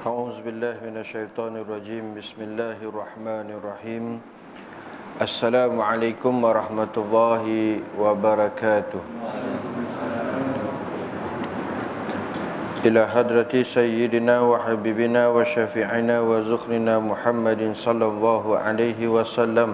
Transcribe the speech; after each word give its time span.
أعوذ 0.00 0.40
بالله 0.48 0.80
من 0.80 0.96
الشيطان 0.96 1.60
الرجيم. 1.60 2.16
بسم 2.16 2.40
الله 2.40 2.80
الرحمن 2.80 3.52
الرحيم. 3.52 4.04
السلام 5.20 5.76
عليكم 5.76 6.32
ورحمة 6.40 6.94
الله 6.96 7.44
وبركاته. 8.00 9.02
إلى 12.88 13.02
حضرة 13.12 13.52
سيدنا 13.52 14.40
وحبيبنا 14.40 15.22
وشفيعنا 15.36 16.16
وزخرنا 16.20 16.94
محمد 17.04 17.60
صلى 17.76 18.06
الله 18.08 18.44
عليه 18.56 19.00
وسلم 19.04 19.70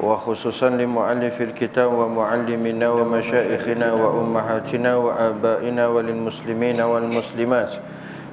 وخصوصا 0.00 0.68
لمؤلف 0.72 1.36
الكتاب 1.40 1.92
ومعلمنا 1.92 2.86
ومشائخنا 2.90 3.88
وأمهاتنا 3.92 4.90
وآبائنا 4.96 5.84
وللمسلمين 5.88 6.78
والمسلمات. 6.80 7.72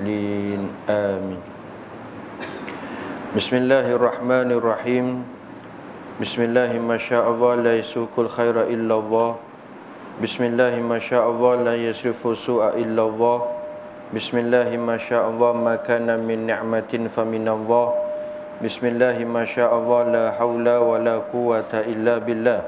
Lin 0.00 0.68
amin. 0.88 1.40
Bismillahirrahmanirrahim. 3.32 5.24
Bismillahi 6.16 6.80
masya'allah 6.80 7.60
la 7.60 7.72
yasukul 7.76 8.24
khaira 8.32 8.64
illa 8.72 8.96
Allah 8.96 9.36
Bismillahi 10.16 10.80
masya'allah 10.80 11.60
la 11.60 11.74
yasrifu 11.76 12.32
su'a 12.32 12.72
illa 12.80 13.04
Allah 13.04 13.52
Bismillahi 14.16 14.80
masya'allah 14.80 15.52
ma 15.60 15.76
kana 15.76 16.16
min 16.16 16.48
ni'matin 16.48 17.12
fa 17.12 17.20
min 17.20 17.44
Allah 17.44 17.92
Bismillahi 18.64 19.28
masya'allah 19.28 20.00
la 20.08 20.24
hawla 20.40 20.80
wa 20.80 20.96
la 20.96 21.20
quwata 21.28 21.84
illa 21.84 22.16
billah. 22.24 22.64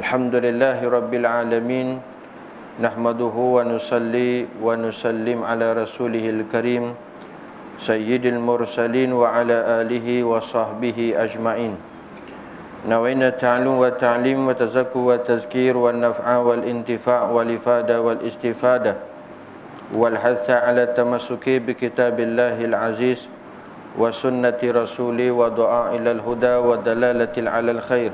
Alhamdulillahi 0.00 0.88
rabbil 0.88 1.28
alamin 1.28 2.00
نحمده 2.80 3.36
ونصلي 3.36 4.64
ونسلم 4.64 5.38
على 5.44 5.66
رسوله 5.84 6.24
الكريم 6.30 6.84
سيد 7.76 8.24
المرسلين 8.26 9.12
وعلى 9.12 9.84
آله 9.84 10.08
وصحبه 10.24 10.98
أجمعين. 11.16 11.76
نوينا 12.88 13.28
التعلم 13.36 13.74
والتعليم 13.84 14.48
وتزكو 14.48 14.98
والتذكير 14.98 15.76
والنفع 15.76 16.36
والانتفاع 16.36 17.22
والإفادة 17.30 17.96
والاستفادة 18.00 18.94
والحث 19.92 20.46
على 20.50 20.82
التمسك 20.82 21.44
بكتاب 21.68 22.16
الله 22.20 22.64
العزيز 22.64 23.20
وسنة 24.00 24.60
رسوله 24.64 25.28
ودعاء 25.30 25.96
إلى 25.96 26.10
الهدى 26.10 26.54
والدلالة 26.64 27.36
على 27.50 27.70
الخير. 27.76 28.12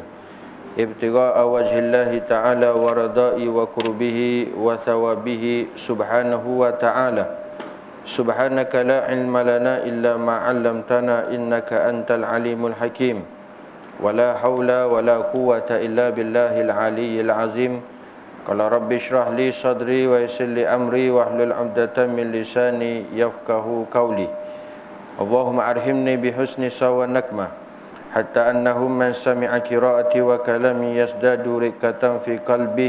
ابتغاء 0.80 1.36
وجه 1.48 1.76
الله 1.80 2.12
تعالى 2.30 2.70
ورضاء 2.70 3.38
وقربه 3.48 4.20
وثوابه 4.58 5.46
سبحانه 5.78 6.44
وتعالى 6.48 7.26
سبحانك 8.08 8.74
لا 8.76 9.00
علم 9.12 9.36
لنا 9.38 9.84
إلا 9.84 10.18
ما 10.18 10.36
علمتنا 10.48 11.30
إنك 11.36 11.70
أنت 11.74 12.10
العليم 12.12 12.62
الحكيم 12.66 13.18
ولا 14.02 14.34
حول 14.42 14.72
ولا 14.72 15.18
قوة 15.36 15.70
إلا 15.70 16.10
بالله 16.10 16.54
العلي 16.62 17.22
العظيم 17.22 17.74
قال 18.48 18.60
رب 18.60 18.90
اشرح 18.92 19.28
لي 19.38 19.52
صدري 19.52 20.08
ويسر 20.08 20.50
لي 20.50 20.66
أمري 20.66 21.12
واحلل 21.14 21.54
عقدة 21.54 21.98
من 22.10 22.32
لساني 22.32 23.14
يفقه 23.14 23.66
قولي 23.94 24.28
اللهم 25.22 25.60
أرحمني 25.60 26.18
بحسن 26.18 26.64
سوى 26.70 27.06
نكمه 27.06 27.48
hatta 28.17 28.49
annahum 28.49 28.97
man 28.97 29.13
sami'a 29.13 29.61
qira'ati 29.61 30.25
wa 30.25 30.41
kalami 30.41 30.97
yasdadu 30.97 31.61
rikatan 31.61 32.17
fi 32.25 32.41
qalbi 32.41 32.89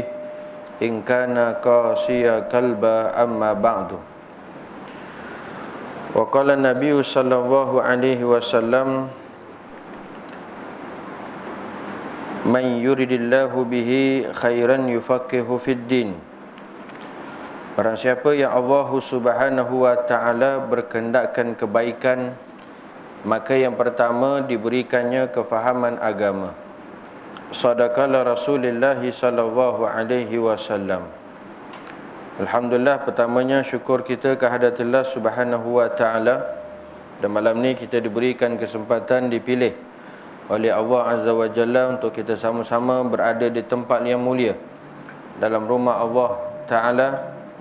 in 0.80 1.04
kana 1.04 1.60
qasiya 1.60 2.48
kalba 2.48 3.12
amma 3.12 3.52
ba'du. 3.52 4.00
Wa 6.16 6.24
qala 6.32 6.56
nabi 6.56 6.96
sallallahu 6.96 7.76
alaihi 7.76 8.24
wasallam 8.24 9.12
man 12.48 12.64
yuridillahu 12.80 13.68
bihi 13.68 14.32
khairan 14.32 14.88
yufaqihu 14.88 15.60
fid 15.60 15.84
din. 15.84 16.16
Barang 17.76 18.00
siapa 18.00 18.32
yang 18.32 18.56
Allah 18.56 18.88
Subhanahu 18.96 19.84
wa 19.84 19.92
taala 20.08 20.64
berkehendakkan 20.64 21.52
kebaikan 21.52 22.32
Maka 23.26 23.58
yang 23.58 23.74
pertama 23.74 24.42
diberikannya 24.46 25.26
kefahaman 25.34 25.98
agama. 25.98 26.54
Sadaqala 27.50 28.22
Rasulullah 28.22 29.00
sallallahu 29.00 29.88
alaihi 29.88 30.38
wasallam. 30.38 31.08
Alhamdulillah 32.38 33.02
pertamanya 33.02 33.66
syukur 33.66 34.06
kita 34.06 34.38
kehadirat 34.38 35.10
Subhanahu 35.10 35.82
wa 35.82 35.90
taala. 35.90 36.60
Dan 37.18 37.34
malam 37.34 37.58
ni 37.58 37.74
kita 37.74 37.98
diberikan 37.98 38.54
kesempatan 38.54 39.26
dipilih 39.26 39.74
oleh 40.46 40.70
Allah 40.70 41.18
Azza 41.18 41.34
wa 41.34 41.50
Jalla 41.50 41.98
untuk 41.98 42.14
kita 42.14 42.38
sama-sama 42.38 43.02
berada 43.02 43.50
di 43.50 43.58
tempat 43.66 44.06
yang 44.06 44.22
mulia 44.22 44.54
dalam 45.42 45.66
rumah 45.66 45.98
Allah 45.98 46.38
taala 46.70 47.08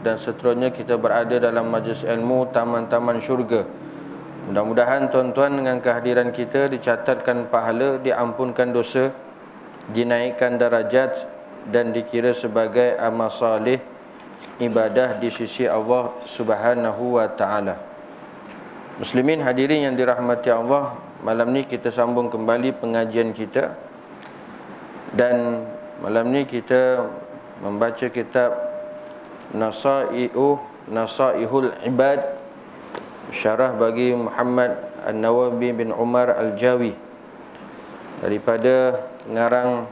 dan 0.06 0.16
seterusnya 0.16 0.70
kita 0.70 0.94
berada 0.96 1.42
dalam 1.42 1.74
majlis 1.74 2.06
ilmu 2.06 2.54
taman-taman 2.54 3.18
syurga. 3.18 3.66
Mudah-mudahan 4.48 5.12
tuan-tuan 5.12 5.60
dengan 5.60 5.84
kehadiran 5.84 6.32
kita 6.32 6.72
dicatatkan 6.72 7.52
pahala, 7.52 8.00
diampunkan 8.00 8.72
dosa, 8.72 9.12
dinaikkan 9.92 10.56
darajat 10.56 11.28
dan 11.68 11.92
dikira 11.92 12.32
sebagai 12.32 12.96
amal 12.96 13.28
salih 13.28 13.76
ibadah 14.64 15.20
di 15.20 15.28
sisi 15.28 15.68
Allah 15.68 16.16
Subhanahu 16.24 17.20
wa 17.20 17.28
taala. 17.28 17.76
Muslimin 19.04 19.44
hadirin 19.44 19.92
yang 19.92 20.00
dirahmati 20.00 20.48
Allah, 20.48 20.96
malam 21.28 21.52
ni 21.52 21.68
kita 21.68 21.92
sambung 21.92 22.32
kembali 22.32 22.72
pengajian 22.80 23.36
kita. 23.36 23.76
Dan 25.12 25.68
malam 26.00 26.32
ni 26.32 26.48
kita 26.48 27.04
membaca 27.60 28.08
kitab 28.08 28.56
Nasai'u 29.52 30.56
Nasaihul 30.88 31.76
Ibad 31.84 32.47
syarah 33.32 33.76
bagi 33.76 34.16
Muhammad 34.16 34.80
An-Nawawi 35.04 35.76
bin 35.76 35.90
Umar 35.92 36.32
Al-Jawi 36.32 36.96
daripada 38.24 39.04
ngarang 39.28 39.88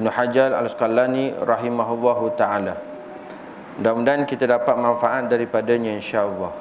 Ibn 0.00 0.06
Hajar 0.08 0.56
Al-Asqalani 0.56 1.36
rahimahullahu 1.36 2.32
taala. 2.40 2.78
Mudah-mudahan 3.76 4.24
kita 4.24 4.48
dapat 4.48 4.76
manfaat 4.76 5.28
daripadanya 5.28 5.92
insya-Allah. 5.96 6.52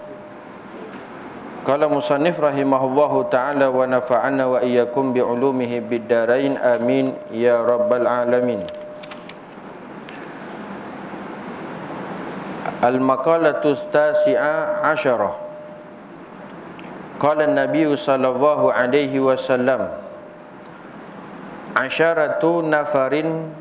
Qala 1.64 1.92
musannif 1.92 2.40
rahimahullahu 2.40 3.28
taala 3.28 3.68
wa 3.72 3.84
nafa'ana 3.84 4.44
wa 4.48 4.60
iyyakum 4.64 5.12
bi 5.12 5.20
ulumihi 5.24 5.84
bid-darain 5.84 6.56
amin 6.60 7.16
ya 7.32 7.60
rabbal 7.64 8.08
alamin. 8.08 8.64
Al-maqalatu 12.80 13.76
tasi'a 13.92 14.88
asyarah 14.96 15.49
Qala 17.20 17.52
Nabi 17.52 17.84
sallallahu 18.00 18.72
alaihi 18.72 19.20
wasallam 19.20 19.92
Asyaratu 21.76 22.64
nafarin 22.64 23.52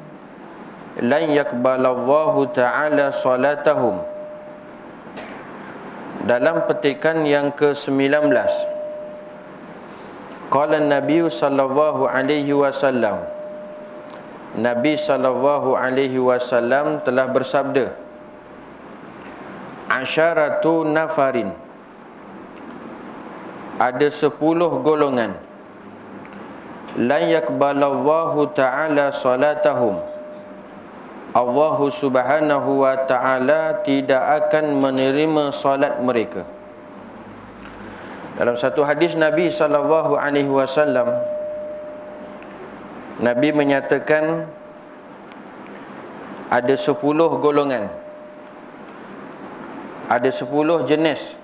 lan 1.03 1.25
yakbalallahu 1.31 2.55
ta'ala 2.55 3.11
salatahum. 3.11 3.99
Dalam 6.23 6.71
petikan 6.71 7.27
yang 7.27 7.51
ke-19 7.51 8.31
Qala 10.55 10.79
Nabi 10.79 11.27
sallallahu 11.27 12.07
alaihi 12.07 12.55
wasallam 12.55 13.27
Nabi 14.55 14.95
sallallahu 14.95 15.75
alaihi 15.75 16.23
wasallam 16.23 17.03
telah 17.03 17.27
bersabda 17.27 17.91
Asyaratu 19.91 20.87
nafarin 20.87 21.68
ada 23.79 24.07
sepuluh 24.11 24.83
golongan. 24.83 25.39
Lan 26.99 27.23
yakbalallahu 27.31 28.51
ta'ala 28.59 29.15
salatahum. 29.15 30.03
Allah 31.31 31.77
subhanahu 31.79 32.83
wa 32.83 32.95
ta'ala 33.07 33.87
tidak 33.87 34.19
akan 34.19 34.83
menerima 34.83 35.55
salat 35.55 36.03
mereka. 36.03 36.43
Dalam 38.35 38.59
satu 38.59 38.83
hadis 38.83 39.15
Nabi 39.19 39.51
sallallahu 39.51 40.15
alaihi 40.15 40.47
wasallam 40.47 41.11
Nabi 43.19 43.51
menyatakan 43.51 44.47
ada 46.51 46.75
sepuluh 46.75 47.39
golongan. 47.39 47.91
Ada 50.09 50.33
sepuluh 50.33 50.89
jenis 50.89 51.37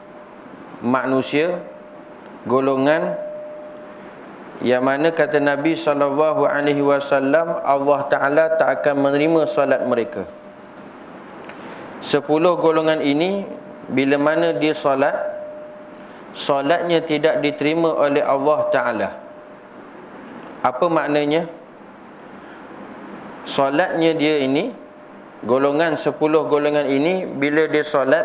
manusia 0.81 1.61
golongan 2.45 3.17
yang 4.63 4.85
mana 4.87 5.11
kata 5.11 5.43
Nabi 5.43 5.75
sallallahu 5.75 6.47
alaihi 6.47 6.81
wasallam 6.81 7.61
Allah 7.67 8.01
taala 8.07 8.45
tak 8.55 8.81
akan 8.81 9.11
menerima 9.11 9.51
solat 9.51 9.83
mereka. 9.85 10.25
Sepuluh 12.05 12.57
golongan 12.61 13.01
ini 13.01 13.45
bila 13.91 14.17
mana 14.21 14.57
dia 14.57 14.77
solat 14.77 15.17
solatnya 16.37 17.03
tidak 17.05 17.41
diterima 17.41 17.93
oleh 17.93 18.23
Allah 18.23 18.59
taala. 18.71 19.09
Apa 20.65 20.87
maknanya? 20.89 21.45
Solatnya 23.45 24.17
dia 24.17 24.41
ini 24.41 24.73
golongan 25.45 26.01
sepuluh 26.01 26.49
golongan 26.49 26.89
ini 26.89 27.29
bila 27.29 27.69
dia 27.69 27.85
solat 27.85 28.25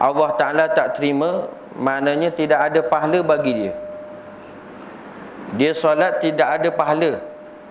Allah 0.00 0.30
Ta'ala 0.34 0.64
tak 0.72 0.98
terima 0.98 1.46
maknanya 1.78 2.30
tidak 2.30 2.60
ada 2.70 2.80
pahala 2.86 3.18
bagi 3.22 3.52
dia. 3.54 3.74
Dia 5.54 5.70
solat 5.70 6.18
tidak 6.18 6.48
ada 6.60 6.68
pahala 6.74 7.22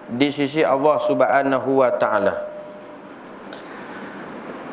di 0.08 0.28
sisi 0.32 0.64
Allah 0.64 1.04
Subhanahu 1.04 1.84
Wa 1.84 1.92
Ta'ala. 2.00 2.34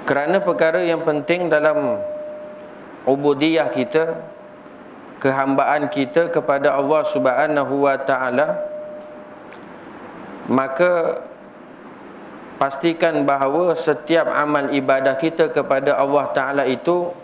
Kerana 0.07 0.43
perkara 0.43 0.83
yang 0.83 1.03
penting 1.07 1.47
dalam 1.51 2.03
ubudiyah 3.07 3.71
kita 3.71 4.19
kehambaan 5.23 5.87
kita 5.91 6.31
kepada 6.31 6.75
Allah 6.75 7.03
Subhanahu 7.07 7.87
Wa 7.87 7.97
Ta'ala 8.03 8.47
maka 10.51 11.23
pastikan 12.59 13.23
bahawa 13.23 13.79
setiap 13.79 14.27
amal 14.27 14.75
ibadah 14.75 15.15
kita 15.15 15.55
kepada 15.55 15.95
Allah 15.95 16.27
Ta'ala 16.35 16.65
itu 16.67 17.15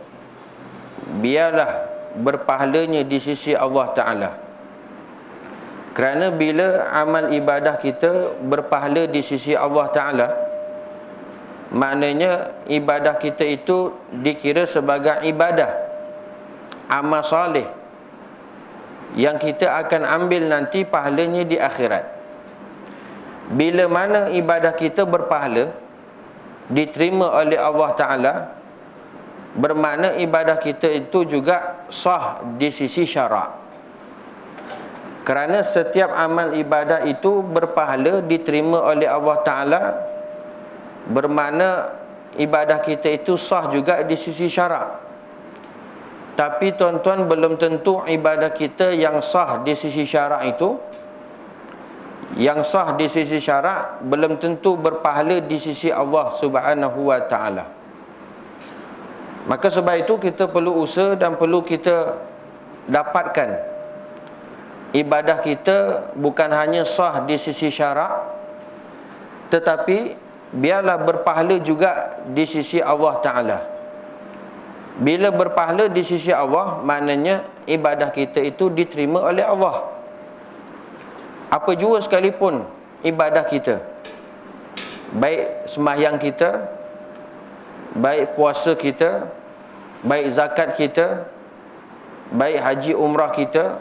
biarlah 1.19 1.96
berpahalanya 2.21 3.05
di 3.05 3.19
sisi 3.21 3.53
Allah 3.53 3.87
Ta'ala. 3.93 4.31
Kerana 5.97 6.29
bila 6.29 6.93
amal 6.93 7.33
ibadah 7.33 7.81
kita 7.81 8.37
berpahala 8.45 9.09
di 9.09 9.25
sisi 9.25 9.57
Allah 9.57 9.87
Ta'ala 9.93 10.29
maknanya 11.73 12.63
ibadah 12.69 13.17
kita 13.17 13.43
itu 13.43 13.97
dikira 14.13 14.69
sebagai 14.69 15.25
ibadah 15.25 15.73
amal 16.93 17.25
salih 17.27 17.67
yang 19.17 19.41
kita 19.41 19.73
akan 19.87 20.05
ambil 20.05 20.45
nanti 20.47 20.85
pahalanya 20.85 21.43
di 21.49 21.57
akhirat. 21.57 22.05
Bila 23.57 23.87
mana 23.89 24.29
ibadah 24.35 24.75
kita 24.75 25.07
berpahala 25.09 25.73
diterima 26.69 27.31
oleh 27.31 27.57
Allah 27.57 27.91
Taala 27.95 28.35
bermakna 29.57 30.21
ibadah 30.21 30.61
kita 30.61 30.89
itu 30.93 31.25
juga 31.25 31.89
sah 31.89 32.45
di 32.61 32.69
sisi 32.69 33.09
syarak 33.09 33.65
kerana 35.27 35.65
setiap 35.65 36.13
amal 36.15 36.55
ibadah 36.55 37.03
itu 37.09 37.43
berpahala 37.43 38.23
diterima 38.23 38.85
oleh 38.85 39.09
Allah 39.09 39.37
Taala 39.43 39.83
bermakna 41.09 41.99
ibadah 42.37 42.85
kita 42.85 43.11
itu 43.11 43.35
sah 43.41 43.73
juga 43.73 44.05
di 44.05 44.15
sisi 44.15 44.47
syarak 44.47 45.03
tapi 46.37 46.77
tuan-tuan 46.77 47.25
belum 47.25 47.57
tentu 47.57 48.05
ibadah 48.05 48.53
kita 48.53 48.93
yang 48.93 49.25
sah 49.25 49.65
di 49.65 49.73
sisi 49.73 50.05
syarak 50.05 50.45
itu 50.45 50.77
yang 52.37 52.61
sah 52.61 52.93
di 52.93 53.09
sisi 53.09 53.41
syarak 53.41 54.05
belum 54.05 54.37
tentu 54.37 54.77
berpahala 54.77 55.41
di 55.41 55.57
sisi 55.57 55.89
Allah 55.89 56.37
Subhanahu 56.37 57.09
wa 57.09 57.21
taala. 57.25 57.76
Maka 59.47 59.71
sebab 59.71 59.95
itu 60.03 60.19
kita 60.19 60.51
perlu 60.51 60.83
usaha 60.83 61.15
dan 61.15 61.39
perlu 61.39 61.63
kita 61.63 62.19
dapatkan 62.91 63.75
ibadah 64.95 65.39
kita 65.43 66.11
bukan 66.19 66.51
hanya 66.51 66.83
sah 66.87 67.23
di 67.27 67.39
sisi 67.39 67.71
syarak 67.71 68.27
tetapi 69.51 70.19
biarlah 70.51 70.99
berpahala 70.99 71.63
juga 71.63 72.19
di 72.27 72.43
sisi 72.43 72.83
Allah 72.83 73.15
taala. 73.23 73.59
Bila 74.97 75.29
berpahala 75.31 75.93
di 75.93 76.03
sisi 76.03 76.33
Allah 76.35 76.83
maknanya 76.83 77.47
ibadah 77.69 78.11
kita 78.11 78.41
itu 78.43 78.73
diterima 78.73 79.23
oleh 79.31 79.45
Allah 79.45 79.97
apa 81.47 81.71
jua 81.79 82.03
sekalipun 82.03 82.67
ibadah 83.07 83.47
kita 83.47 83.79
baik 85.15 85.71
sembahyang 85.71 86.19
kita 86.19 86.51
baik 87.97 88.37
puasa 88.37 88.77
kita 88.77 89.29
baik 90.05 90.27
zakat 90.37 90.77
kita 90.77 91.27
baik 92.31 92.59
haji 92.61 92.93
umrah 92.93 93.33
kita 93.33 93.81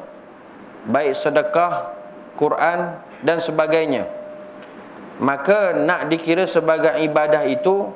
baik 0.87 1.17
sedekah 1.17 1.91
Quran 2.37 2.99
dan 3.25 3.41
sebagainya. 3.41 4.05
Maka 5.17 5.71
nak 5.71 6.11
dikira 6.11 6.43
sebagai 6.45 6.99
ibadah 6.99 7.47
itu 7.47 7.87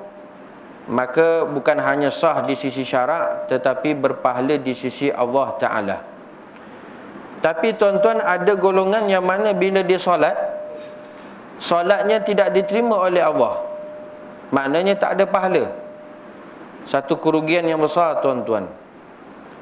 maka 0.89 1.45
bukan 1.45 1.77
hanya 1.77 2.09
sah 2.09 2.41
di 2.41 2.57
sisi 2.57 2.81
syarak 2.81 3.51
tetapi 3.51 3.93
berpahala 3.93 4.57
di 4.57 4.73
sisi 4.73 5.11
Allah 5.11 5.47
taala. 5.61 5.97
Tapi 7.39 7.75
tuan-tuan 7.75 8.19
ada 8.19 8.51
golongan 8.55 9.07
yang 9.07 9.23
mana 9.23 9.55
bila 9.55 9.79
dia 9.79 9.99
solat 9.99 10.35
Solatnya 11.59 12.23
tidak 12.23 12.55
diterima 12.55 12.95
oleh 12.95 13.19
Allah. 13.19 13.59
Maknanya 14.55 14.95
tak 14.95 15.19
ada 15.19 15.27
pahala 15.27 15.88
Satu 16.89 17.21
kerugian 17.21 17.69
yang 17.69 17.77
besar 17.77 18.17
tuan-tuan. 18.25 18.65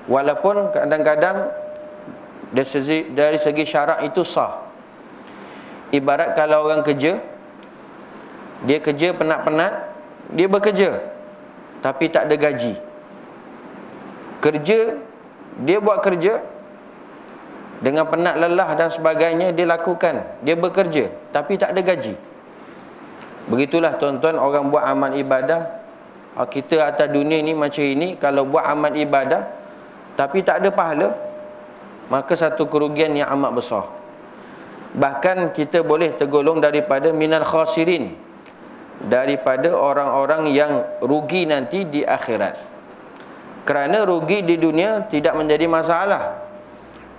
Walaupun 0.08 0.72
kadang-kadang 0.72 1.52
dari 2.56 2.64
segi, 2.64 3.12
dari 3.12 3.36
segi 3.36 3.68
syarak 3.68 4.08
itu 4.08 4.24
sah. 4.24 4.64
Ibarat 5.92 6.36
kalau 6.36 6.68
orang 6.68 6.84
kerja 6.84 7.16
Dia 8.68 8.84
kerja 8.84 9.16
penat-penat 9.16 9.72
Dia 10.36 10.44
bekerja 10.52 11.00
Tapi 11.80 12.12
tak 12.12 12.28
ada 12.28 12.36
gaji. 12.36 12.76
Kerja 14.44 15.00
Dia 15.64 15.78
buat 15.80 16.04
kerja 16.04 16.44
dengan 17.78 18.10
penat 18.10 18.42
lelah 18.42 18.74
dan 18.74 18.90
sebagainya 18.90 19.54
dia 19.54 19.70
lakukan. 19.70 20.42
Dia 20.42 20.58
bekerja 20.58 21.14
tapi 21.30 21.62
tak 21.62 21.78
ada 21.78 21.82
gaji. 21.86 22.18
Begitulah 23.48 23.96
tuan-tuan 24.02 24.36
orang 24.36 24.74
buat 24.74 24.84
amal 24.84 25.14
ibadah 25.14 25.62
ah, 25.62 25.77
kita 26.46 26.86
atas 26.86 27.10
dunia 27.10 27.42
ni 27.42 27.58
macam 27.58 27.82
ini 27.82 28.14
kalau 28.22 28.46
buat 28.46 28.62
amal 28.62 28.94
ibadah 28.94 29.50
tapi 30.14 30.46
tak 30.46 30.62
ada 30.62 30.70
pahala 30.70 31.10
maka 32.14 32.38
satu 32.38 32.70
kerugian 32.70 33.18
yang 33.18 33.32
amat 33.34 33.52
besar. 33.58 33.86
Bahkan 34.98 35.52
kita 35.58 35.82
boleh 35.82 36.14
tergolong 36.16 36.62
daripada 36.62 37.10
minal 37.10 37.44
khasirin 37.44 38.14
daripada 39.10 39.74
orang-orang 39.74 40.54
yang 40.54 40.86
rugi 41.02 41.46
nanti 41.50 41.86
di 41.86 42.02
akhirat. 42.06 42.56
Kerana 43.68 44.08
rugi 44.08 44.46
di 44.46 44.56
dunia 44.56 45.10
tidak 45.12 45.36
menjadi 45.36 45.68
masalah. 45.68 46.46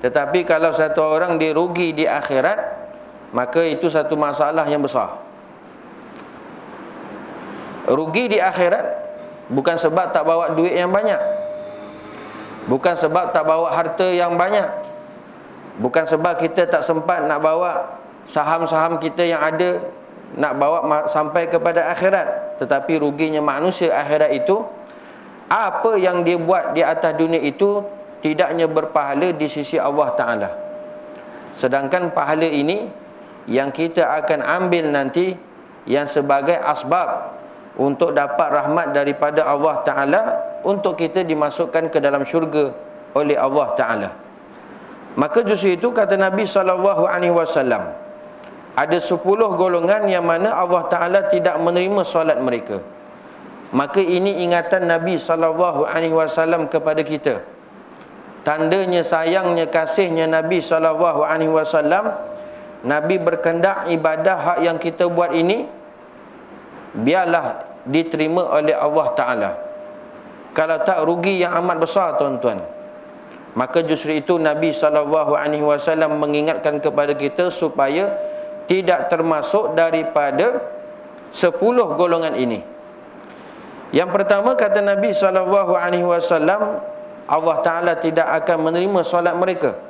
Tetapi 0.00 0.46
kalau 0.46 0.72
satu 0.72 1.02
orang 1.04 1.36
dia 1.36 1.52
rugi 1.52 1.92
di 1.92 2.08
akhirat 2.08 2.88
Maka 3.28 3.60
itu 3.60 3.92
satu 3.92 4.16
masalah 4.16 4.64
yang 4.64 4.80
besar. 4.80 5.20
Rugi 7.88 8.36
di 8.36 8.38
akhirat 8.40 9.07
Bukan 9.48 9.76
sebab 9.80 10.12
tak 10.12 10.24
bawa 10.28 10.52
duit 10.52 10.76
yang 10.76 10.92
banyak. 10.92 11.18
Bukan 12.68 12.94
sebab 13.00 13.32
tak 13.32 13.48
bawa 13.48 13.72
harta 13.72 14.04
yang 14.12 14.36
banyak. 14.36 14.68
Bukan 15.80 16.04
sebab 16.04 16.36
kita 16.36 16.68
tak 16.68 16.82
sempat 16.82 17.22
nak 17.24 17.38
bawa 17.38 17.96
Saham-saham 18.26 18.98
kita 18.98 19.22
yang 19.22 19.38
ada 19.38 19.78
Nak 20.34 20.52
bawa 20.58 21.06
sampai 21.08 21.48
kepada 21.48 21.88
akhirat. 21.88 22.60
Tetapi 22.60 23.00
ruginya 23.00 23.40
manusia 23.40 23.94
akhirat 23.94 24.36
itu 24.36 24.60
Apa 25.48 25.96
yang 25.96 26.26
dia 26.26 26.36
buat 26.36 26.76
di 26.76 26.84
atas 26.84 27.16
dunia 27.16 27.40
itu 27.40 27.80
tidaknya 28.22 28.66
berpahala 28.66 29.30
di 29.34 29.46
sisi 29.46 29.78
Allah 29.78 30.08
Ta'ala. 30.18 30.50
Sedangkan 31.54 32.10
pahala 32.14 32.46
ini 32.46 32.90
yang 33.48 33.72
kita 33.74 34.04
akan 34.22 34.44
ambil 34.44 34.90
nanti 34.92 35.34
yang 35.88 36.04
sebagai 36.04 36.58
asbab 36.60 37.37
untuk 37.78 38.10
dapat 38.10 38.50
rahmat 38.50 38.90
daripada 38.90 39.46
Allah 39.46 39.86
Ta'ala 39.86 40.22
untuk 40.66 40.98
kita 40.98 41.22
dimasukkan 41.22 41.94
ke 41.94 42.02
dalam 42.02 42.26
syurga 42.26 42.74
oleh 43.14 43.38
Allah 43.38 43.68
Ta'ala. 43.78 44.10
Maka 45.14 45.46
justru 45.46 45.78
itu 45.78 45.94
kata 45.94 46.18
Nabi 46.18 46.46
SAW 46.46 48.06
ada 48.78 48.98
sepuluh 49.02 49.54
golongan 49.58 50.06
yang 50.06 50.26
mana 50.26 50.54
Allah 50.54 50.86
Ta'ala 50.90 51.30
tidak 51.30 51.58
menerima 51.58 52.02
solat 52.06 52.38
mereka. 52.38 52.82
Maka 53.74 53.98
ini 54.02 54.42
ingatan 54.46 54.86
Nabi 54.86 55.18
SAW 55.18 56.70
kepada 56.70 57.02
kita. 57.02 57.42
Tandanya 58.46 59.04
sayangnya 59.04 59.68
kasihnya 59.68 60.24
Nabi 60.24 60.64
sallallahu 60.64 61.20
alaihi 61.20 61.52
wasallam 61.52 62.16
Nabi 62.80 63.20
berkendak 63.20 63.90
ibadah 63.92 64.36
hak 64.40 64.58
yang 64.64 64.78
kita 64.80 65.10
buat 65.10 65.36
ini 65.36 65.68
biarlah 66.96 67.67
diterima 67.88 68.52
oleh 68.52 68.76
Allah 68.76 69.06
taala. 69.16 69.50
Kalau 70.52 70.78
tak 70.84 71.00
rugi 71.08 71.40
yang 71.40 71.56
amat 71.64 71.76
besar 71.80 72.20
tuan-tuan. 72.20 72.60
Maka 73.56 73.82
justru 73.82 74.14
itu 74.14 74.38
Nabi 74.38 74.70
wasallam 74.76 76.20
mengingatkan 76.20 76.78
kepada 76.78 77.16
kita 77.16 77.50
supaya 77.50 78.14
tidak 78.70 79.08
termasuk 79.08 79.72
daripada 79.74 80.62
sepuluh 81.32 81.96
golongan 81.96 82.36
ini. 82.36 82.60
Yang 83.90 84.10
pertama 84.14 84.52
kata 84.52 84.84
Nabi 84.84 85.16
sallallahu 85.16 85.72
alaihi 85.72 86.04
wasallam 86.04 86.84
Allah 87.24 87.56
taala 87.64 87.92
tidak 87.96 88.28
akan 88.44 88.68
menerima 88.68 89.00
solat 89.00 89.32
mereka. 89.32 89.80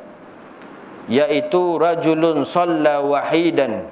Iaitu 1.11 1.81
rajulun 1.81 2.47
shalla 2.47 3.03
wahidan 3.03 3.91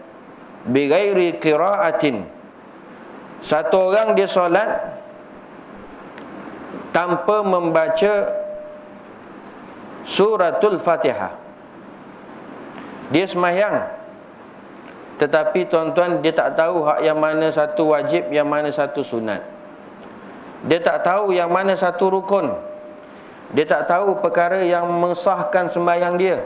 bighairi 0.68 1.40
qiraatin 1.42 2.35
satu 3.44 3.92
orang 3.92 4.16
dia 4.16 4.28
solat 4.28 4.96
tanpa 6.92 7.44
membaca 7.44 8.32
suratul 10.08 10.80
Fatihah 10.80 11.36
dia 13.12 13.26
semayang 13.28 13.96
tetapi 15.16 15.64
tuan-tuan 15.72 16.20
dia 16.20 16.32
tak 16.36 16.60
tahu 16.60 16.84
hak 16.84 17.00
yang 17.00 17.16
mana 17.16 17.48
satu 17.48 17.96
wajib, 17.96 18.28
yang 18.28 18.44
mana 18.44 18.68
satu 18.68 19.00
sunat. 19.00 19.40
Dia 20.68 20.80
tak 20.84 21.08
tahu 21.08 21.32
yang 21.32 21.48
mana 21.48 21.72
satu 21.72 22.12
rukun. 22.12 22.52
Dia 23.56 23.64
tak 23.64 23.88
tahu 23.88 24.20
perkara 24.20 24.60
yang 24.60 24.84
mensahkan 24.92 25.72
sembahyang 25.72 26.14
dia. 26.20 26.44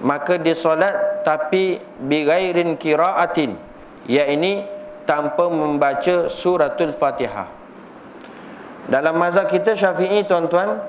Maka 0.00 0.40
dia 0.40 0.56
solat 0.56 1.26
tapi 1.28 1.82
bighairin 2.00 2.78
qiraatin. 2.80 3.58
Ya 4.08 4.24
ini 4.24 4.64
tanpa 5.08 5.48
membaca 5.48 6.28
suratul 6.28 6.92
Fatihah. 6.92 7.48
Dalam 8.92 9.16
mazhab 9.16 9.48
kita 9.48 9.72
Syafi'i 9.72 10.28
tuan-tuan, 10.28 10.84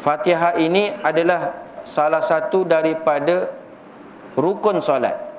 Fatihah 0.00 0.56
ini 0.56 0.96
adalah 1.04 1.52
salah 1.84 2.24
satu 2.24 2.64
daripada 2.64 3.52
rukun 4.40 4.80
solat 4.80 5.30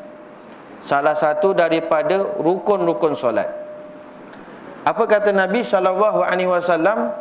salah 0.82 1.14
satu 1.14 1.54
daripada 1.54 2.42
rukun-rukun 2.42 3.14
solat. 3.14 3.48
Apa 4.82 5.06
kata 5.06 5.30
Nabi 5.30 5.62
wasallam? 6.50 7.14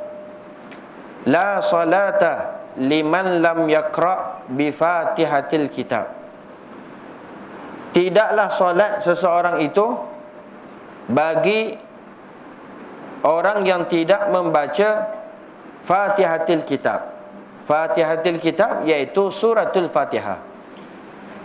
La 1.28 1.60
salata 1.60 2.64
liman 2.80 3.44
lam 3.44 3.68
yaqra 3.68 4.48
bi 4.48 4.72
Fatihatil 4.72 5.68
Kitab. 5.68 6.08
Tidaklah 7.92 8.48
solat 8.48 9.04
seseorang 9.04 9.60
itu 9.60 9.84
bagi 11.10 11.74
orang 13.26 13.66
yang 13.66 13.84
tidak 13.90 14.30
membaca 14.30 15.10
Fatihatil 15.84 16.62
Kitab. 16.64 17.18
Fatihatil 17.66 18.38
Kitab 18.38 18.86
iaitu 18.86 19.28
suratul 19.34 19.90
Fatihah. 19.90 20.38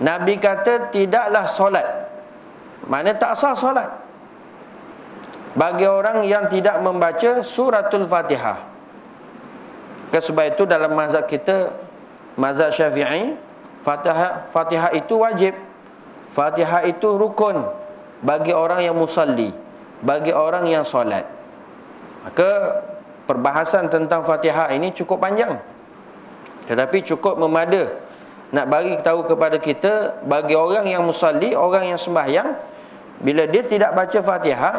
Nabi 0.02 0.36
kata 0.38 0.92
tidaklah 0.92 1.46
solat. 1.48 1.88
Mana 2.86 3.16
tak 3.16 3.34
sah 3.40 3.56
solat? 3.56 3.90
Bagi 5.56 5.88
orang 5.88 6.28
yang 6.28 6.52
tidak 6.52 6.84
membaca 6.84 7.40
suratul 7.40 8.12
fatihah 8.12 8.60
Sebab 10.12 10.52
itu 10.52 10.68
dalam 10.68 10.92
mazhab 10.92 11.24
kita 11.32 11.72
Mazhab 12.36 12.76
syafi'i 12.76 13.40
Fatihah, 13.88 14.50
fatihah 14.50 14.92
itu 14.98 15.14
wajib. 15.14 15.54
Fatihah 16.34 16.90
itu 16.90 17.06
rukun 17.06 17.85
Bagi 18.26 18.52
orang 18.52 18.82
yang 18.82 18.98
musalli 18.98 19.54
Bagi 20.02 20.34
orang 20.34 20.66
yang 20.66 20.82
solat 20.82 21.30
Maka 22.26 22.82
perbahasan 23.30 23.94
tentang 23.94 24.26
fatihah 24.26 24.74
ini 24.74 24.90
cukup 24.98 25.22
panjang 25.22 25.62
Tetapi 26.66 27.06
cukup 27.06 27.38
memada 27.38 28.02
Nak 28.50 28.66
bagi 28.66 28.98
tahu 29.06 29.30
kepada 29.30 29.62
kita 29.62 30.26
Bagi 30.26 30.58
orang 30.58 30.90
yang 30.90 31.06
musalli 31.06 31.54
Orang 31.54 31.86
yang 31.86 32.02
sembahyang 32.02 32.74
bila 33.20 33.48
dia 33.48 33.64
tidak 33.64 33.96
baca 33.96 34.20
Fatihah, 34.20 34.76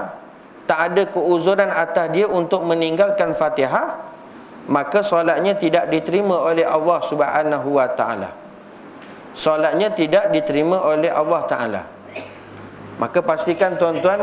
tak 0.69 0.81
ada 0.93 1.03
keuzuran 1.09 1.73
atas 1.73 2.13
dia 2.13 2.29
untuk 2.29 2.67
meninggalkan 2.69 3.33
Fatihah, 3.33 4.03
maka 4.69 5.01
solatnya 5.01 5.57
tidak 5.57 5.89
diterima 5.89 6.37
oleh 6.43 6.67
Allah 6.67 7.01
Subhanahu 7.07 7.69
wa 7.81 7.89
taala. 7.97 8.35
Solatnya 9.37 9.93
tidak 9.95 10.33
diterima 10.33 10.81
oleh 10.85 11.09
Allah 11.09 11.43
taala. 11.49 11.83
Maka 12.97 13.21
pastikan 13.21 13.77
tuan-tuan 13.77 14.19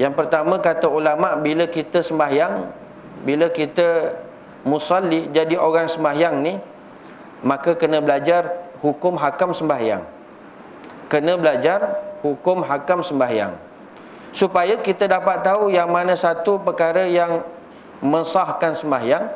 yang 0.00 0.16
pertama 0.16 0.58
kata 0.58 0.88
ulama 0.88 1.36
bila 1.38 1.68
kita 1.68 2.00
sembahyang, 2.00 2.68
bila 3.22 3.52
kita 3.52 4.16
musalli 4.64 5.28
jadi 5.30 5.54
orang 5.60 5.86
sembahyang 5.92 6.34
ni, 6.40 6.54
maka 7.44 7.76
kena 7.76 8.00
belajar 8.00 8.72
hukum 8.80 9.20
hakam 9.20 9.52
sembahyang. 9.52 10.02
Kena 11.12 11.36
belajar 11.36 12.00
hukum 12.24 12.64
hakam 12.64 13.04
sembahyang 13.04 13.52
supaya 14.34 14.80
kita 14.82 15.06
dapat 15.06 15.46
tahu 15.46 15.70
yang 15.70 15.92
mana 15.92 16.18
satu 16.18 16.58
perkara 16.58 17.06
yang 17.06 17.46
mensahkan 18.02 18.74
sembahyang 18.74 19.30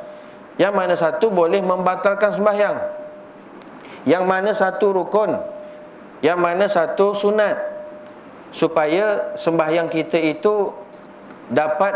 yang 0.58 0.74
mana 0.74 0.98
satu 0.98 1.30
boleh 1.30 1.62
membatalkan 1.62 2.34
sembahyang 2.34 2.76
yang 4.10 4.26
mana 4.26 4.50
satu 4.50 4.90
rukun 4.90 5.38
yang 6.18 6.42
mana 6.42 6.66
satu 6.66 7.14
sunat 7.14 7.54
supaya 8.50 9.36
sembahyang 9.36 9.92
kita 9.92 10.18
itu 10.18 10.72
dapat 11.48 11.94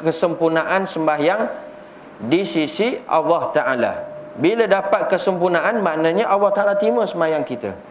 kesempurnaan 0.00 0.88
sembahyang 0.88 1.42
di 2.20 2.44
sisi 2.44 2.96
Allah 3.08 3.42
Ta'ala 3.52 3.92
bila 4.36 4.64
dapat 4.64 5.08
kesempurnaan 5.12 5.84
maknanya 5.84 6.28
Allah 6.28 6.50
Ta'ala 6.52 6.74
terima 6.76 7.04
sembahyang 7.04 7.44
kita 7.44 7.90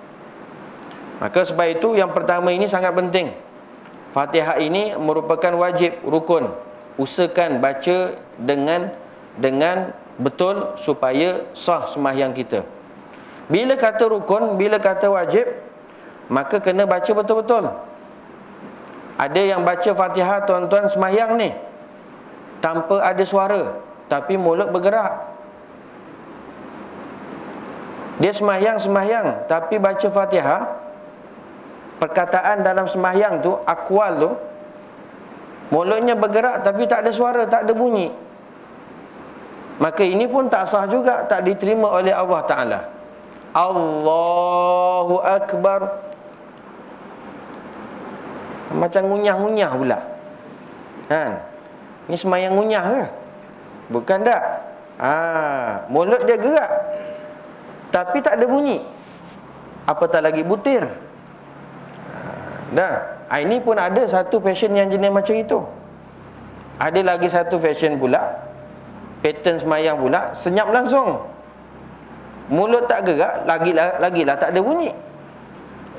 Maka 1.19 1.43
sebab 1.43 1.67
itu 1.67 1.99
yang 1.99 2.15
pertama 2.15 2.49
ini 2.55 2.65
sangat 2.65 2.95
penting. 2.95 3.35
Fatihah 4.15 4.57
ini 4.63 4.95
merupakan 4.95 5.51
wajib 5.59 5.99
rukun. 6.07 6.47
Usahakan 6.95 7.59
baca 7.59 8.15
dengan 8.39 8.91
dengan 9.35 9.91
betul 10.19 10.75
supaya 10.79 11.43
sah 11.55 11.87
sembahyang 11.91 12.31
kita. 12.31 12.63
Bila 13.51 13.75
kata 13.75 14.07
rukun, 14.07 14.55
bila 14.55 14.79
kata 14.79 15.11
wajib, 15.11 15.47
maka 16.31 16.59
kena 16.63 16.87
baca 16.87 17.07
betul-betul. 17.11 17.71
Ada 19.19 19.41
yang 19.43 19.67
baca 19.67 19.91
Fatihah 19.91 20.47
tuan-tuan 20.47 20.87
sembahyang 20.87 21.35
ni. 21.35 21.51
Tanpa 22.63 23.03
ada 23.03 23.23
suara, 23.27 23.75
tapi 24.07 24.39
mulut 24.39 24.71
bergerak. 24.71 25.29
Dia 28.19 28.35
sembahyang-sembahyang 28.35 29.47
tapi 29.47 29.79
baca 29.79 30.07
Fatihah 30.11 30.61
perkataan 32.03 32.67
dalam 32.67 32.83
sembahyang 32.83 33.39
tu 33.39 33.55
akwal 33.63 34.11
tu 34.19 34.31
mulutnya 35.71 36.19
bergerak 36.19 36.67
tapi 36.67 36.83
tak 36.83 37.07
ada 37.07 37.11
suara 37.15 37.47
tak 37.47 37.63
ada 37.63 37.71
bunyi. 37.71 38.11
Maka 39.79 40.03
ini 40.03 40.27
pun 40.27 40.51
tak 40.51 40.67
sah 40.67 40.83
juga 40.91 41.23
tak 41.31 41.47
diterima 41.47 41.87
oleh 41.87 42.11
Allah 42.11 42.41
taala. 42.43 42.79
Allahu 43.55 45.23
akbar 45.23 46.08
macam 48.73 49.01
ngunyah-ngunyah 49.09 49.71
pula. 49.73 49.97
Kan? 51.09 51.31
Ni 52.05 52.15
sembahyang 52.17 52.53
ngunyah 52.53 52.83
ke? 52.85 53.03
Bukan 53.89 54.19
tak? 54.21 54.41
Ha 54.99 55.13
mulut 55.89 56.21
dia 56.27 56.37
gerak. 56.37 56.71
Tapi 57.89 58.21
tak 58.21 58.37
ada 58.37 58.45
bunyi. 58.45 58.85
Apatah 59.89 60.21
lagi 60.21 60.45
butir? 60.45 60.85
Nah, 62.69 63.25
ini 63.41 63.57
pun 63.57 63.73
ada 63.81 64.05
satu 64.05 64.37
fashion 64.37 64.77
yang 64.77 64.93
jenis 64.93 65.09
macam 65.09 65.33
itu. 65.33 65.59
Ada 66.77 67.01
lagi 67.01 67.25
satu 67.33 67.57
fashion 67.57 67.97
pula. 67.97 68.45
Pattern 69.25 69.57
semayang 69.57 69.97
pula. 69.97 70.37
Senyap 70.37 70.69
langsung. 70.69 71.25
Mulut 72.49 72.85
tak 72.85 73.09
gerak, 73.09 73.45
lagi 73.45 73.73
lagi 73.73 74.21
lah 74.25 74.37
tak 74.37 74.53
ada 74.53 74.61
bunyi. 74.61 74.93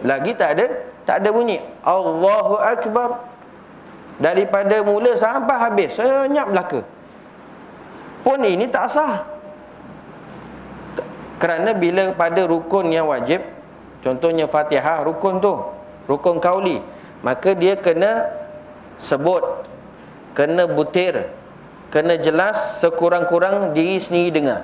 Lagi 0.07 0.33
tak 0.37 0.57
ada 0.57 0.67
tak 1.05 1.25
ada 1.25 1.29
bunyi. 1.33 1.61
Allahu 1.85 2.57
akbar. 2.61 3.27
Daripada 4.21 4.85
mula 4.85 5.17
sampai 5.17 5.57
habis 5.57 5.97
senyap 5.97 6.53
belaka. 6.53 6.85
Pun 8.21 8.45
ini 8.45 8.69
tak 8.69 8.93
sah. 8.93 9.25
Kerana 11.41 11.73
bila 11.73 12.13
pada 12.13 12.45
rukun 12.45 12.93
yang 12.93 13.09
wajib, 13.09 13.41
contohnya 14.05 14.45
Fatihah 14.45 15.01
rukun 15.09 15.41
tu, 15.41 15.57
rukun 16.05 16.37
kauli 16.37 16.85
maka 17.23 17.53
dia 17.53 17.77
kena 17.77 18.29
sebut 18.99 19.63
kena 20.33 20.67
butir 20.67 21.29
kena 21.95 22.17
jelas 22.19 22.81
sekurang-kurang 22.83 23.77
diri 23.77 24.03
sendiri 24.03 24.31
dengar 24.43 24.61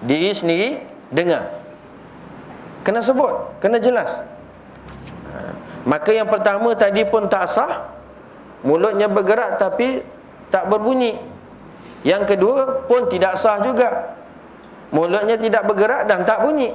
Diri 0.00 0.32
sendiri 0.32 0.80
dengar. 1.12 1.59
Kena 2.80 3.04
sebut, 3.04 3.60
kena 3.60 3.76
jelas. 3.76 4.24
Maka 5.84 6.12
yang 6.12 6.28
pertama 6.28 6.72
tadi 6.76 7.04
pun 7.08 7.28
tak 7.28 7.48
sah. 7.48 7.92
Mulutnya 8.60 9.08
bergerak 9.08 9.56
tapi 9.56 10.04
tak 10.52 10.68
berbunyi. 10.68 11.16
Yang 12.04 12.36
kedua 12.36 12.84
pun 12.84 13.08
tidak 13.08 13.36
sah 13.40 13.60
juga. 13.64 14.16
Mulutnya 14.92 15.36
tidak 15.40 15.64
bergerak 15.68 16.08
dan 16.08 16.24
tak 16.24 16.44
bunyi. 16.44 16.72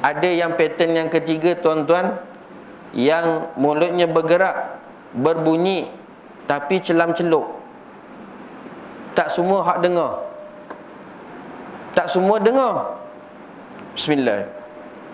Ada 0.00 0.28
yang 0.32 0.56
pattern 0.56 0.96
yang 0.96 1.08
ketiga 1.12 1.52
tuan-tuan 1.60 2.16
yang 2.96 3.52
mulutnya 3.54 4.08
bergerak, 4.08 4.80
berbunyi 5.12 5.92
tapi 6.48 6.80
celam-celup. 6.82 7.46
Tak 9.14 9.28
semua 9.30 9.62
hak 9.62 9.78
dengar. 9.84 10.24
Tak 11.94 12.08
semua 12.08 12.40
dengar. 12.40 12.96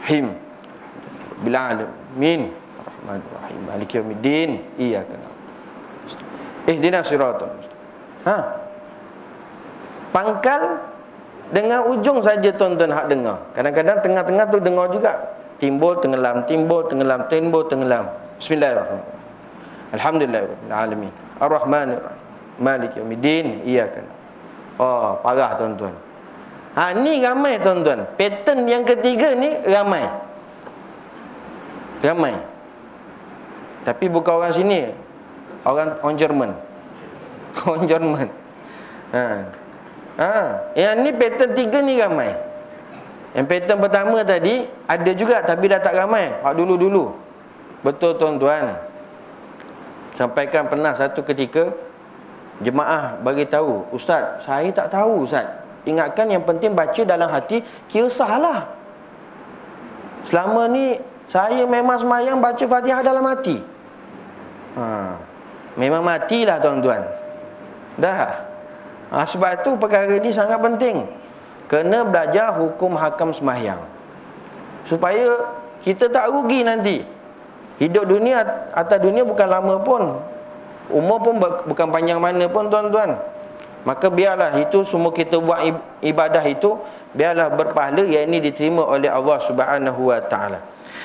Bismillahirrahmanirrahim. 0.07 1.43
Bila 1.43 1.59
alamin. 1.75 2.41
Rahmanirrahim. 2.79 3.61
Maliki 3.67 3.95
yaumiddin. 3.99 4.51
Iyyaka 4.79 5.15
na'budu. 5.19 6.71
Ihdinas 6.71 7.11
siratal 7.11 7.51
Ha. 8.23 8.39
Pangkal 10.15 10.79
dengan 11.51 11.91
ujung 11.91 12.23
saja 12.23 12.55
tuan-tuan 12.55 12.95
hak 12.95 13.07
dengar. 13.11 13.39
Kadang-kadang 13.59 13.99
tengah-tengah 14.03 14.45
tu 14.51 14.59
dengar 14.63 14.87
juga. 14.95 15.13
Timbul, 15.59 15.99
tenggelam, 15.99 16.47
timbul, 16.47 16.87
tenggelam, 16.87 17.27
timbul, 17.27 17.67
tenggelam. 17.67 18.07
Bismillahirrahmanirrahim. 18.39 19.15
Alhamdulillahirrahmanirrahim. 19.91 21.15
Ar-Rahmanirrahim. 21.43 22.23
Malik 22.63 22.95
yawmiddin. 22.95 23.67
Iyaka. 23.67 24.07
Oh, 24.79 25.19
parah 25.23 25.59
tuan-tuan. 25.59 26.06
Ha 26.77 26.93
ni 26.93 27.25
ramai 27.25 27.57
tuan-tuan. 27.57 28.05
Pattern 28.21 28.69
yang 28.69 28.85
ketiga 28.85 29.33
ni 29.33 29.65
ramai. 29.65 30.05
Ramai. 32.05 32.37
Tapi 33.89 34.05
bukan 34.13 34.45
orang 34.45 34.53
sini. 34.53 34.93
Orang 35.65 35.97
orang 36.05 36.17
Jerman. 36.21 36.51
Orang 37.65 37.89
Jerman. 37.89 38.29
Ha. 39.17 39.25
Ha, 40.17 40.33
yang 40.77 41.05
ni 41.05 41.11
pattern 41.13 41.57
tiga 41.57 41.81
ni 41.81 41.97
ramai. 41.97 42.33
Yang 43.33 43.47
pattern 43.53 43.81
pertama 43.81 44.21
tadi 44.25 44.69
ada 44.85 45.11
juga 45.17 45.41
tapi 45.41 45.73
dah 45.73 45.81
tak 45.81 45.97
ramai. 45.97 46.37
Hak 46.45 46.55
dulu-dulu. 46.57 47.17
Betul 47.81 48.21
tuan-tuan. 48.21 48.77
Sampaikan 50.13 50.69
pernah 50.69 50.93
satu 50.93 51.25
ketika 51.25 51.73
jemaah 52.65 53.21
bagi 53.21 53.45
tahu, 53.45 53.85
"Ustaz, 53.93 54.45
saya 54.45 54.69
tak 54.73 54.89
tahu, 54.93 55.29
Ustaz. 55.29 55.66
Ingatkan 55.87 56.27
yang 56.29 56.43
penting 56.43 56.75
baca 56.75 57.03
dalam 57.07 57.31
hati, 57.31 57.63
kira 57.87 58.11
sahlah. 58.11 58.67
Selama 60.27 60.67
ni 60.67 60.99
saya 61.31 61.63
memang 61.63 62.03
semayang 62.03 62.43
baca 62.43 62.65
Fatihah 62.67 63.07
dalam 63.07 63.23
hati." 63.23 63.63
Ha. 64.77 64.85
Memang 65.79 66.03
matilah 66.03 66.59
tuan-tuan. 66.59 67.05
Dah. 68.01 68.45
Ha, 69.13 69.23
sebab 69.25 69.63
itu 69.63 69.71
perkara 69.79 70.11
ini 70.19 70.35
sangat 70.35 70.59
penting. 70.59 71.07
Kena 71.71 72.03
belajar 72.03 72.57
hukum 72.59 72.99
hakam 72.99 73.31
semahyang. 73.31 73.81
Supaya 74.89 75.55
kita 75.85 76.11
tak 76.11 76.33
rugi 76.33 76.67
nanti. 76.67 76.97
Hidup 77.77 78.09
dunia 78.09 78.41
atas 78.73 78.99
dunia 78.99 79.23
bukan 79.23 79.49
lama 79.49 79.75
pun. 79.85 80.03
Umur 80.89 81.19
pun 81.21 81.35
bukan 81.43 81.89
panjang 81.93 82.17
mana 82.17 82.47
pun 82.49 82.73
tuan-tuan. 82.73 83.21
Maka 83.87 84.11
biarlah 84.11 84.59
itu 84.59 84.83
semua 84.83 85.15
kita 85.15 85.39
buat 85.39 85.63
ibadah 86.03 86.43
itu 86.43 86.75
biarlah 87.15 87.55
berpahala 87.55 88.03
yang 88.03 88.27
ini 88.27 88.43
diterima 88.51 88.83
oleh 88.83 89.07
Allah 89.07 89.39
Subhanahu 89.47 90.11
wa 90.11 90.19
taala. 90.27 90.59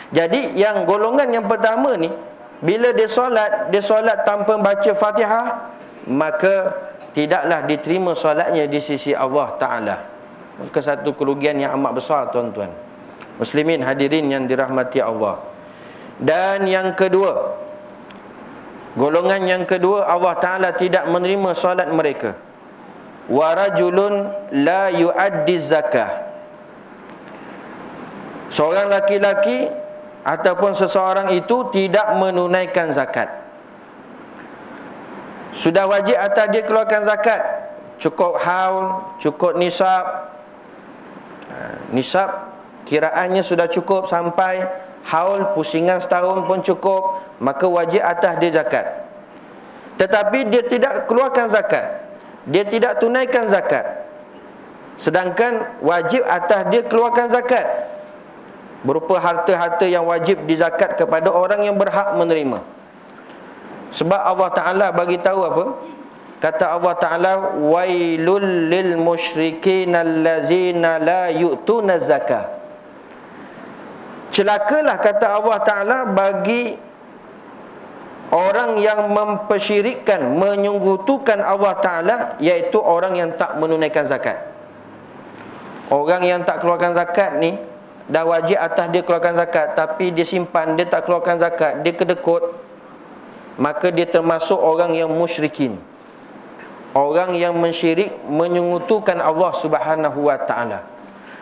Jadi 0.09 0.57
yang 0.57 0.89
golongan 0.89 1.29
yang 1.29 1.45
pertama 1.45 1.93
ni 1.93 2.09
bila 2.57 2.89
dia 2.89 3.05
solat, 3.05 3.69
dia 3.69 3.85
solat 3.85 4.25
tanpa 4.25 4.57
baca 4.57 4.91
Fatihah, 4.97 5.45
maka 6.09 6.73
tidaklah 7.13 7.69
diterima 7.69 8.17
solatnya 8.17 8.65
di 8.65 8.81
sisi 8.81 9.13
Allah 9.17 9.57
Ta'ala. 9.57 9.97
Maka 10.61 10.79
satu 10.81 11.17
kerugian 11.17 11.57
yang 11.57 11.73
amat 11.81 11.97
besar 11.97 12.29
tuan-tuan. 12.29 12.69
Muslimin 13.41 13.81
hadirin 13.81 14.29
yang 14.29 14.45
dirahmati 14.45 15.01
Allah. 15.01 15.41
Dan 16.21 16.69
yang 16.69 16.93
kedua 16.93 17.57
Golongan 18.91 19.47
yang 19.47 19.63
kedua 19.63 20.03
Allah 20.03 20.35
Ta'ala 20.37 20.69
tidak 20.75 21.07
menerima 21.07 21.55
solat 21.55 21.87
mereka 21.89 22.35
Warajulun 23.29 24.33
la 24.65 24.89
yu'addi 24.89 25.55
zakah. 25.61 26.29
Seorang 28.51 28.89
laki-laki 28.91 29.81
Ataupun 30.21 30.77
seseorang 30.77 31.33
itu 31.33 31.73
tidak 31.73 32.13
menunaikan 32.13 32.93
zakat. 32.93 33.25
Sudah 35.57 35.89
wajib 35.89 36.13
atas 36.13 36.45
dia 36.53 36.61
keluarkan 36.61 37.01
zakat. 37.09 37.41
Cukup 37.97 38.37
haul, 38.37 39.17
cukup 39.17 39.57
nisab. 39.57 40.29
Ha, 41.49 41.55
Nisab 41.89 42.29
kiraannya 42.85 43.41
sudah 43.41 43.67
cukup 43.67 44.07
sampai 44.07 44.63
Haul 45.01 45.57
pusingan 45.57 45.97
setahun 45.97 46.45
pun 46.45 46.61
cukup 46.61 47.25
Maka 47.41 47.65
wajib 47.65 48.05
atas 48.05 48.37
dia 48.37 48.53
zakat. 48.53 48.85
Tetapi 49.97 50.53
dia 50.53 50.61
tidak 50.69 51.09
keluarkan 51.09 51.49
zakat 51.49 52.10
Dia 52.49 52.65
tidak 52.65 52.97
tunaikan 53.01 53.49
zakat 53.49 54.05
Sedangkan 55.01 55.81
wajib 55.81 56.21
atas 56.25 56.69
dia 56.69 56.81
keluarkan 56.85 57.29
zakat 57.29 57.65
Berupa 58.81 59.21
harta-harta 59.21 59.85
yang 59.85 60.09
wajib 60.09 60.41
dizakat 60.49 60.97
kepada 60.97 61.29
orang 61.29 61.65
yang 61.69 61.77
berhak 61.77 62.17
menerima 62.17 62.81
sebab 63.91 64.21
Allah 64.23 64.49
Taala 64.55 64.87
bagi 64.95 65.19
tahu 65.19 65.39
apa? 65.43 65.65
Kata 66.41 66.73
Allah 66.73 66.95
Taala 66.97 67.31
wailul 67.59 68.71
lil 68.71 68.97
musyrikin 68.97 69.93
allazina 69.93 70.97
la 70.97 71.29
yu'tuna 71.29 71.99
zakah. 72.01 72.49
Celakalah 74.31 74.95
kata 74.97 75.27
Allah 75.27 75.57
Taala 75.61 75.97
bagi 76.07 76.79
orang 78.31 78.79
yang 78.79 79.11
mempersyirikkan, 79.11 80.23
menyunggutukan 80.39 81.43
Allah 81.43 81.75
Taala 81.83 82.15
iaitu 82.39 82.79
orang 82.79 83.19
yang 83.19 83.29
tak 83.35 83.59
menunaikan 83.59 84.07
zakat. 84.07 84.39
Orang 85.91 86.23
yang 86.23 86.47
tak 86.47 86.63
keluarkan 86.63 86.95
zakat 86.95 87.35
ni 87.37 87.59
dah 88.07 88.23
wajib 88.23 88.55
atas 88.55 88.87
dia 88.95 89.03
keluarkan 89.03 89.35
zakat 89.35 89.75
tapi 89.75 90.15
dia 90.15 90.23
simpan 90.23 90.79
dia 90.79 90.87
tak 90.87 91.03
keluarkan 91.03 91.35
zakat, 91.37 91.83
dia 91.83 91.91
kedekut 91.91 92.55
maka 93.59 93.91
dia 93.91 94.07
termasuk 94.07 94.57
orang 94.57 94.95
yang 94.95 95.11
musyrikin. 95.11 95.75
Orang 96.91 97.39
yang 97.39 97.55
mensyirik 97.55 98.11
menyungutukan 98.27 99.15
Allah 99.15 99.51
Subhanahu 99.55 100.27
wa 100.27 100.35
taala. 100.43 100.83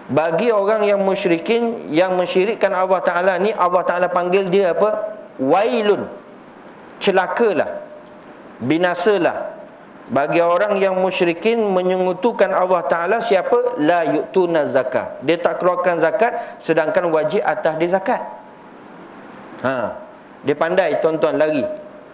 Bagi 0.09 0.49
orang 0.49 0.85
yang 0.85 1.01
musyrikin 1.01 1.89
yang 1.93 2.17
mensyirikkan 2.17 2.73
Allah 2.73 3.01
taala 3.01 3.33
ni 3.37 3.53
Allah 3.53 3.81
taala 3.85 4.09
panggil 4.09 4.49
dia 4.49 4.73
apa? 4.73 5.17
Wailun 5.41 6.18
celakalah 6.99 7.89
binasalah. 8.59 9.57
Bagi 10.09 10.41
orang 10.41 10.81
yang 10.81 10.97
musyrikin 10.97 11.61
menyungutukan 11.69 12.49
Allah 12.49 12.81
taala 12.89 13.21
siapa? 13.21 13.77
La 13.77 14.09
yu'tuna 14.09 14.65
zakat 14.65 15.21
dia 15.21 15.37
tak 15.37 15.61
keluarkan 15.61 16.01
zakat 16.01 16.57
sedangkan 16.57 17.13
wajib 17.13 17.45
atas 17.45 17.77
dia 17.77 17.89
zakat. 17.93 18.17
Ha. 19.61 20.01
Dia 20.41 20.55
pandai 20.57 20.97
tuan-tuan 20.97 21.37
lari. 21.37 21.61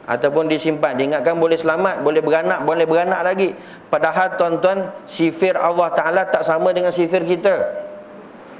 Ataupun 0.06 0.52
disimpan. 0.52 0.93
Diingatkan 1.00 1.39
boleh 1.39 1.56
selamat 1.56 2.04
boleh 2.04 2.19
beranak 2.19 2.67
boleh 2.67 2.84
beranak 2.84 3.21
lagi. 3.24 3.56
Padahal 3.88 4.36
tuan-tuan 4.36 4.91
sifir 5.08 5.56
Allah 5.56 5.88
taala 5.95 6.28
tak 6.28 6.43
sama 6.43 6.76
dengan 6.76 6.91
sifir 6.91 7.24
kita. 7.24 7.63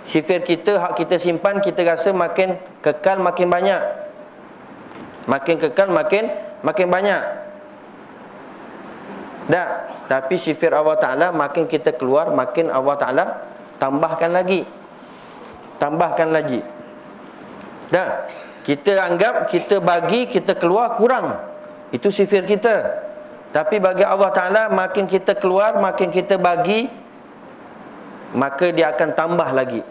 Sifir 0.08 0.48
kita 0.48 0.80
hak 0.80 0.96
kita 0.96 1.20
simpan 1.20 1.60
kita 1.60 1.84
rasa 1.84 2.16
makin 2.16 2.56
kekal 2.80 3.20
makin 3.20 3.52
banyak 3.52 4.05
makin 5.26 5.56
kekal 5.62 5.90
makin 5.90 6.30
makin 6.62 6.88
banyak 6.90 7.22
tak 9.46 9.70
tapi 10.10 10.36
sifir 10.42 10.74
Allah 10.74 10.98
taala 10.98 11.28
makin 11.30 11.70
kita 11.70 11.94
keluar 11.94 12.34
makin 12.34 12.74
Allah 12.74 12.96
taala 12.98 13.24
tambahkan 13.78 14.34
lagi 14.34 14.66
tambahkan 15.78 16.30
lagi 16.34 16.62
tak 17.94 18.10
kita 18.66 18.98
anggap 18.98 19.46
kita 19.46 19.78
bagi 19.78 20.26
kita 20.26 20.58
keluar 20.58 20.98
kurang. 20.98 21.38
Itu 21.94 22.10
sifir 22.10 22.50
kita. 22.50 23.06
Tapi 23.54 23.78
bagi 23.78 24.02
Allah 24.02 24.34
Taala 24.34 24.64
makin 24.74 25.06
kita 25.06 25.38
keluar, 25.38 25.78
makin 25.78 26.10
kita 26.10 26.42
bagi 26.42 26.90
maka 28.34 28.74
dia 28.74 28.90
akan 28.90 29.10
tambah 29.14 29.50
lagi. 29.54 29.86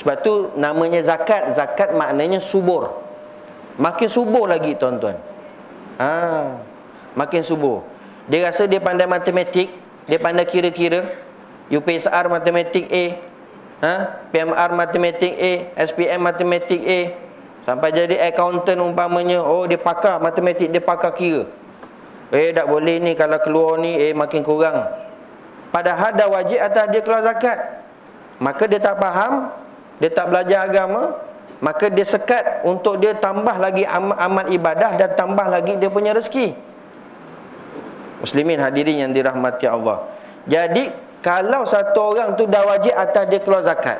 Sebab 0.00 0.16
tu 0.24 0.56
namanya 0.56 1.04
zakat. 1.04 1.52
Zakat 1.52 1.92
maknanya 1.92 2.40
subur. 2.40 3.05
Makin 3.76 4.08
subur 4.08 4.48
lagi 4.48 4.72
tuan-tuan. 4.76 5.20
Ha, 6.00 6.12
makin 7.12 7.44
subur. 7.44 7.84
Dia 8.28 8.48
rasa 8.48 8.64
dia 8.64 8.80
pandai 8.80 9.04
matematik, 9.04 9.68
dia 10.08 10.18
pandai 10.20 10.48
kira-kira. 10.48 11.04
UPSR 11.66 12.30
matematik 12.30 12.86
A, 12.94 13.04
ha? 13.82 13.94
PMR 14.30 14.70
matematik 14.70 15.34
A, 15.34 15.52
SPM 15.82 16.22
matematik 16.22 16.78
A, 16.78 17.00
sampai 17.66 17.90
jadi 17.90 18.22
accountant 18.30 18.78
umpamanya, 18.78 19.42
oh 19.42 19.66
dia 19.66 19.74
pakar 19.74 20.22
matematik, 20.22 20.70
dia 20.70 20.78
pakar 20.78 21.10
kira. 21.18 21.50
Eh 22.30 22.54
tak 22.54 22.70
boleh 22.70 23.02
ni 23.02 23.18
kalau 23.18 23.38
keluar 23.42 23.82
ni 23.82 23.98
eh 23.98 24.14
makin 24.14 24.46
kurang. 24.46 24.78
Padahal 25.74 26.14
dah 26.14 26.30
wajib 26.30 26.58
atas 26.58 26.86
dia 26.90 27.02
keluar 27.02 27.22
zakat. 27.26 27.58
Maka 28.38 28.70
dia 28.70 28.78
tak 28.78 29.02
faham, 29.02 29.50
dia 29.98 30.10
tak 30.10 30.30
belajar 30.30 30.70
agama, 30.70 31.18
maka 31.60 31.88
dia 31.88 32.04
sekat 32.04 32.68
untuk 32.68 33.00
dia 33.00 33.16
tambah 33.16 33.56
lagi 33.56 33.88
amal 33.88 34.44
ibadah 34.52 35.00
dan 35.00 35.10
tambah 35.16 35.48
lagi 35.48 35.80
dia 35.80 35.88
punya 35.88 36.12
rezeki. 36.12 36.52
Muslimin 38.20 38.60
hadirin 38.60 39.08
yang 39.08 39.12
dirahmati 39.12 39.64
Allah. 39.64 40.04
Jadi 40.44 40.92
kalau 41.24 41.64
satu 41.64 42.16
orang 42.16 42.36
tu 42.36 42.44
dah 42.44 42.64
wajib 42.64 42.92
atas 42.92 43.24
dia 43.28 43.40
keluar 43.40 43.64
zakat. 43.64 43.98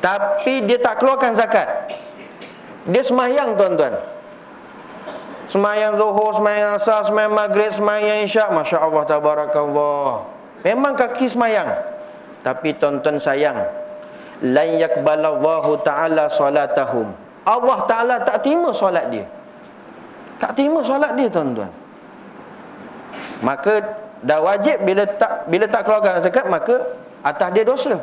Tapi 0.00 0.64
dia 0.64 0.80
tak 0.80 0.96
keluarkan 1.00 1.36
zakat. 1.36 1.92
Dia 2.88 3.04
semayang 3.04 3.54
tuan-tuan. 3.60 4.00
Semayang 5.50 5.98
zuhur, 5.98 6.38
semayang 6.38 6.78
asar, 6.78 7.04
semayang 7.04 7.34
maghrib, 7.36 7.68
semayang 7.68 8.24
isyak. 8.24 8.48
Masya 8.48 8.80
Allah, 8.80 9.02
tabarakallah. 9.04 10.30
Memang 10.64 10.94
kaki 10.96 11.26
semayang. 11.28 11.68
Tapi 12.40 12.72
tuan-tuan 12.78 13.20
sayang. 13.20 13.58
Lan 14.40 14.80
yakbalallahu 14.80 15.84
ta'ala 15.84 16.32
solatahum. 16.32 17.12
Allah 17.44 17.78
Ta'ala 17.84 18.14
tak 18.24 18.44
terima 18.44 18.72
solat 18.72 19.08
dia. 19.12 19.26
Tak 20.40 20.56
terima 20.56 20.80
solat 20.80 21.12
dia 21.16 21.28
tuan-tuan. 21.28 21.68
Maka 23.44 23.80
dah 24.20 24.40
wajib 24.40 24.84
bila 24.84 25.04
tak 25.04 25.48
bila 25.48 25.64
tak 25.64 25.84
keluarkan 25.84 26.24
zakat 26.24 26.46
maka 26.48 26.76
atas 27.24 27.48
dia 27.52 27.64
dosa. 27.64 28.00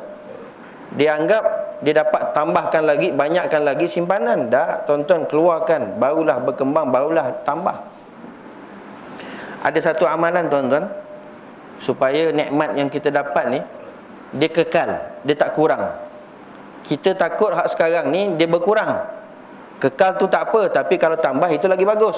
Dia 0.97 1.17
anggap 1.17 1.43
dia 1.81 1.93
dapat 1.93 2.33
tambahkan 2.33 2.85
lagi 2.85 3.13
banyakkan 3.13 3.61
lagi 3.61 3.85
simpanan 3.85 4.49
dah 4.49 4.81
tuan-tuan 4.89 5.29
keluarkan 5.29 6.01
barulah 6.01 6.41
berkembang 6.41 6.89
barulah 6.89 7.37
tambah. 7.45 7.77
Ada 9.61 9.93
satu 9.93 10.09
amalan 10.09 10.49
tuan-tuan 10.49 10.85
supaya 11.81 12.33
nikmat 12.33 12.73
yang 12.77 12.89
kita 12.89 13.13
dapat 13.13 13.45
ni 13.53 13.59
dia 14.37 14.49
kekal, 14.49 15.21
dia 15.23 15.35
tak 15.37 15.53
kurang. 15.53 16.06
Kita 16.87 17.19
takut 17.19 17.51
hak 17.51 17.67
sekarang 17.75 18.07
ni 18.07 18.39
dia 18.39 18.47
berkurang. 18.47 19.03
Kekal 19.77 20.15
tu 20.15 20.25
tak 20.31 20.49
apa 20.49 20.71
tapi 20.71 20.95
kalau 20.95 21.19
tambah 21.19 21.51
itu 21.51 21.67
lagi 21.67 21.83
bagus. 21.83 22.15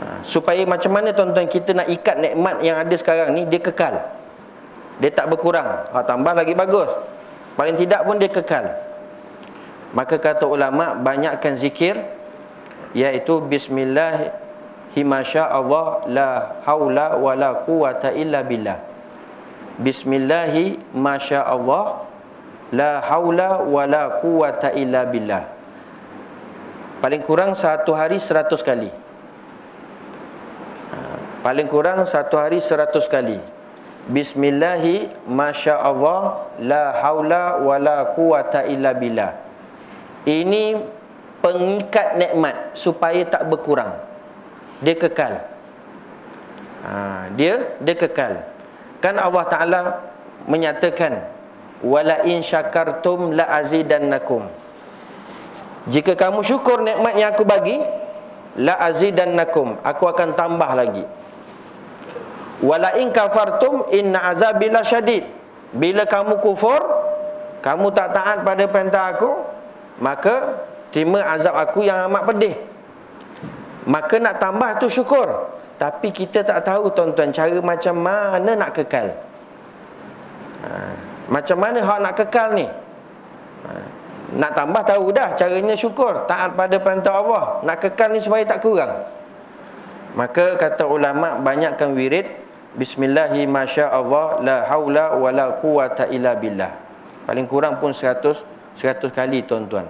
Ha, 0.00 0.24
supaya 0.24 0.62
macam 0.64 0.96
mana 0.96 1.12
tuan-tuan 1.12 1.50
kita 1.50 1.76
nak 1.76 1.90
ikat 1.90 2.16
nikmat 2.16 2.62
yang 2.64 2.78
ada 2.78 2.94
sekarang 2.94 3.34
ni 3.34 3.44
dia 3.50 3.58
kekal. 3.60 4.00
Dia 5.02 5.10
tak 5.10 5.26
berkurang. 5.26 5.90
Ha, 5.90 6.06
tambah 6.06 6.32
lagi 6.32 6.54
bagus. 6.54 6.88
Paling 7.58 7.76
tidak 7.76 8.06
pun 8.06 8.16
dia 8.16 8.30
kekal. 8.30 8.64
Maka 9.90 10.22
kata 10.22 10.46
ulama 10.46 10.94
banyakkan 10.94 11.58
zikir 11.58 11.98
iaitu 12.94 13.42
bismillah 13.42 14.38
himasya 14.94 15.50
Allah 15.50 16.06
la 16.06 16.30
haula 16.62 17.18
wala 17.18 17.66
quwata 17.66 18.14
illa 18.14 18.46
billah. 18.46 18.78
Bismillah 19.82 20.54
masya 20.94 21.42
Allah 21.42 22.06
la 22.74 23.02
haula 23.02 23.62
wala 23.66 24.22
quwata 24.22 24.74
illa 24.74 25.06
billah. 25.06 25.44
Paling 27.00 27.22
kurang 27.24 27.56
satu 27.56 27.96
hari 27.96 28.20
seratus 28.20 28.60
kali. 28.60 28.92
Paling 31.40 31.68
kurang 31.72 32.04
satu 32.04 32.36
hari 32.36 32.60
seratus 32.60 33.08
kali. 33.08 33.40
Bismillahi 34.10 35.12
Masya 35.28 35.76
Allah 35.76 36.50
La 36.60 36.92
hawla 37.00 37.60
wa 37.64 37.76
la 37.80 38.12
quwata 38.12 38.68
illa 38.68 38.92
billah. 38.92 39.32
Ini 40.28 40.98
Pengikat 41.40 42.20
nikmat 42.20 42.76
Supaya 42.76 43.24
tak 43.24 43.48
berkurang. 43.48 43.96
Dia 44.84 44.92
kekal. 44.92 45.40
Ha, 46.84 47.32
Dia 47.32 47.80
Dia 47.80 47.96
kekal. 47.96 48.44
Kan 49.00 49.16
Allah 49.16 49.44
Ta'ala 49.48 49.80
Menyatakan 50.44 51.39
Wala 51.80 52.24
in 52.28 52.44
syakartum 52.44 53.32
la 53.32 53.48
azidannakum 53.56 54.44
Jika 55.88 56.12
kamu 56.12 56.44
syukur 56.44 56.84
nikmat 56.84 57.16
yang 57.16 57.32
aku 57.32 57.48
bagi 57.48 57.80
La 58.60 58.76
azidannakum 58.84 59.80
Aku 59.80 60.04
akan 60.04 60.36
tambah 60.36 60.70
lagi 60.76 61.04
Wala 62.60 62.92
in 63.00 63.08
kafartum 63.08 63.88
inna 63.88 64.20
azabila 64.28 64.84
syadid. 64.84 65.24
Bila 65.72 66.04
kamu 66.04 66.44
kufur, 66.44 66.80
kamu 67.64 67.88
tak 67.96 68.12
taat 68.12 68.38
pada 68.44 68.64
perintah 68.68 69.16
aku, 69.16 69.32
maka 69.96 70.60
terima 70.92 71.24
azab 71.24 71.56
aku 71.56 71.88
yang 71.88 72.04
amat 72.08 72.22
pedih. 72.28 72.54
Maka 73.88 74.20
nak 74.20 74.36
tambah 74.36 74.76
tu 74.76 74.92
syukur. 74.92 75.56
Tapi 75.80 76.12
kita 76.12 76.44
tak 76.44 76.60
tahu 76.68 76.92
tuan-tuan 76.92 77.32
cara 77.32 77.56
macam 77.64 77.96
mana 77.96 78.52
nak 78.52 78.76
kekal. 78.76 79.16
Ha, 80.60 80.68
macam 81.30 81.56
mana 81.62 81.78
hak 81.78 81.98
nak 82.02 82.14
kekal 82.18 82.48
ni? 82.58 82.66
Ha, 82.66 83.70
nak 84.34 84.52
tambah 84.58 84.82
tahu 84.82 85.14
dah 85.14 85.38
caranya 85.38 85.78
syukur, 85.78 86.26
taat 86.26 86.58
pada 86.58 86.76
perintah 86.82 87.22
Allah. 87.22 87.62
Nak 87.62 87.76
kekal 87.86 88.10
ni 88.10 88.18
supaya 88.18 88.42
tak 88.42 88.66
kurang. 88.66 89.06
Maka 90.18 90.58
kata 90.58 90.90
ulama 90.90 91.38
banyakkan 91.38 91.94
wirid 91.94 92.26
Bismillahi 92.70 93.50
masya 93.50 93.90
Allah 93.90 94.38
la 94.46 94.56
haula 94.70 95.18
wa 95.18 95.30
la 95.34 95.58
quwata 95.58 96.06
illa 96.10 96.38
billah. 96.38 96.70
Paling 97.26 97.46
kurang 97.50 97.82
pun 97.82 97.90
100 97.90 98.22
100 98.78 99.10
kali 99.10 99.42
tuan-tuan. 99.42 99.86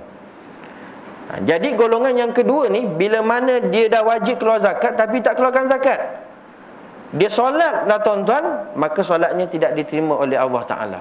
Ha, 1.28 1.44
jadi 1.44 1.76
golongan 1.76 2.16
yang 2.16 2.32
kedua 2.32 2.72
ni 2.72 2.88
bila 2.88 3.20
mana 3.20 3.60
dia 3.68 3.88
dah 3.92 4.00
wajib 4.00 4.40
keluar 4.40 4.64
zakat 4.64 4.96
tapi 4.96 5.20
tak 5.20 5.36
keluarkan 5.36 5.68
zakat. 5.68 6.00
Dia 7.10 7.26
solat 7.26 7.90
lah 7.90 7.98
tuan-tuan, 8.00 8.70
maka 8.78 9.02
solatnya 9.02 9.44
tidak 9.50 9.74
diterima 9.74 10.14
oleh 10.16 10.38
Allah 10.38 10.62
Taala. 10.62 11.00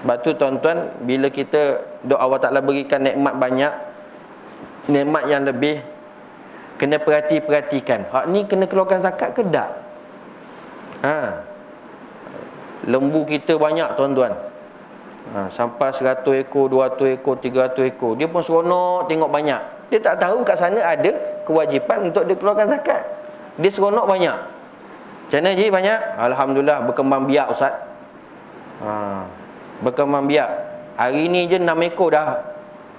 Sebab 0.00 0.16
tu 0.24 0.32
tuan-tuan 0.32 0.96
bila 1.04 1.28
kita 1.28 1.84
doa 2.08 2.24
Allah 2.24 2.40
Taala 2.40 2.60
berikan 2.64 3.04
nikmat 3.04 3.36
banyak, 3.36 3.72
nikmat 4.88 5.28
yang 5.28 5.44
lebih 5.44 5.84
kena 6.80 6.96
perhati-perhatikan. 6.96 8.08
Hak 8.08 8.24
ni 8.32 8.48
kena 8.48 8.64
keluarkan 8.64 9.04
zakat 9.04 9.36
ke 9.36 9.44
tak? 9.52 9.68
Ha. 11.04 11.44
Lembu 12.88 13.28
kita 13.28 13.60
banyak 13.60 13.92
tuan-tuan. 14.00 14.32
Ha, 15.36 15.52
sampai 15.52 15.92
100 15.92 16.24
ekor, 16.48 16.72
200 16.72 17.20
ekor, 17.20 17.36
300 17.36 17.92
ekor. 17.92 18.16
Dia 18.16 18.24
pun 18.24 18.40
seronok 18.40 19.04
tengok 19.04 19.28
banyak. 19.28 19.60
Dia 19.92 20.00
tak 20.00 20.16
tahu 20.24 20.40
kat 20.40 20.56
sana 20.56 20.80
ada 20.80 21.12
kewajipan 21.44 22.08
untuk 22.08 22.24
dia 22.24 22.40
keluarkan 22.40 22.72
zakat. 22.72 23.04
Dia 23.60 23.68
seronok 23.68 24.08
banyak. 24.08 24.36
Macam 25.28 25.38
mana 25.44 25.50
je 25.52 25.66
banyak? 25.68 26.00
Alhamdulillah 26.16 26.78
berkembang 26.88 27.28
biak 27.28 27.52
Ustaz. 27.52 27.76
Ha, 28.80 29.28
berkembang 29.84 30.28
biak. 30.28 30.50
Hari 30.96 31.32
ni 31.32 31.48
je 31.48 31.56
6 31.56 31.68
ekor 31.88 32.12
dah. 32.12 32.44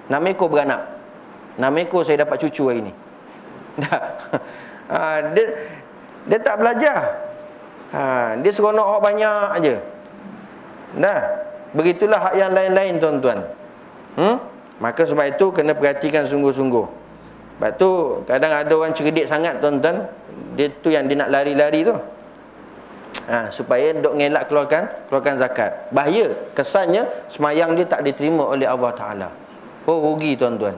6 0.10 0.32
ekor 0.34 0.50
beranak. 0.50 0.82
6 1.58 1.84
ekor 1.86 2.02
saya 2.02 2.26
dapat 2.26 2.38
cucu 2.42 2.64
hari 2.70 2.82
ni. 2.90 2.94
Ha, 4.92 5.24
dia, 5.32 5.48
dia 6.28 6.40
tak 6.44 6.60
belajar. 6.60 7.16
Ha, 7.96 8.36
dia 8.44 8.52
seronok 8.52 8.84
orang 8.84 9.04
banyak 9.08 9.48
aja. 9.56 9.76
Nah, 11.00 11.20
begitulah 11.72 12.20
hak 12.20 12.36
yang 12.36 12.52
lain-lain 12.52 13.00
tuan-tuan. 13.00 13.40
Hmm? 14.20 14.36
Maka 14.84 15.08
sebab 15.08 15.32
itu 15.32 15.48
kena 15.56 15.72
perhatikan 15.72 16.28
sungguh-sungguh. 16.28 16.84
Sebab 17.56 17.72
tu 17.80 18.20
kadang 18.28 18.52
ada 18.52 18.74
orang 18.76 18.92
cerdik 18.92 19.32
sangat 19.32 19.64
tuan-tuan, 19.64 20.12
dia 20.60 20.68
tu 20.84 20.92
yang 20.92 21.08
dia 21.08 21.24
nak 21.24 21.32
lari-lari 21.32 21.88
tu. 21.88 21.96
Ha, 23.30 23.54
supaya 23.54 23.94
dok 23.94 24.18
ngelak 24.18 24.50
keluarkan 24.50 24.84
keluarkan 25.08 25.36
zakat. 25.38 25.72
Bahaya 25.94 26.34
kesannya 26.58 27.06
semayang 27.30 27.78
dia 27.78 27.86
tak 27.86 28.02
diterima 28.02 28.50
oleh 28.50 28.66
Allah 28.66 28.92
Taala. 28.98 29.30
Oh 29.86 30.02
rugi 30.02 30.34
tuan-tuan. 30.34 30.74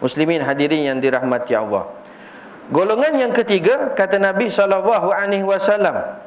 Muslimin 0.00 0.40
hadirin 0.40 0.88
yang 0.88 0.98
dirahmati 1.00 1.52
Allah. 1.52 1.88
Golongan 2.72 3.14
yang 3.20 3.32
ketiga 3.32 3.94
kata 3.94 4.18
Nabi 4.18 4.50
sallallahu 4.50 5.12
alaihi 5.14 5.46
wasallam 5.46 6.18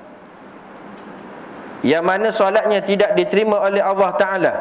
yang 1.84 2.04
mana 2.04 2.32
solatnya 2.32 2.84
tidak 2.84 3.16
diterima 3.16 3.60
oleh 3.60 3.80
Allah 3.84 4.12
Taala 4.16 4.54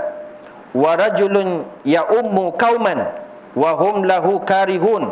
wa 0.75 0.93
rajulun 0.95 1.67
ya 1.83 2.07
ummu 2.07 2.55
qauman 2.55 2.99
wa 3.55 3.71
hum 3.79 4.07
lahu 4.07 4.43
karihun 4.43 5.11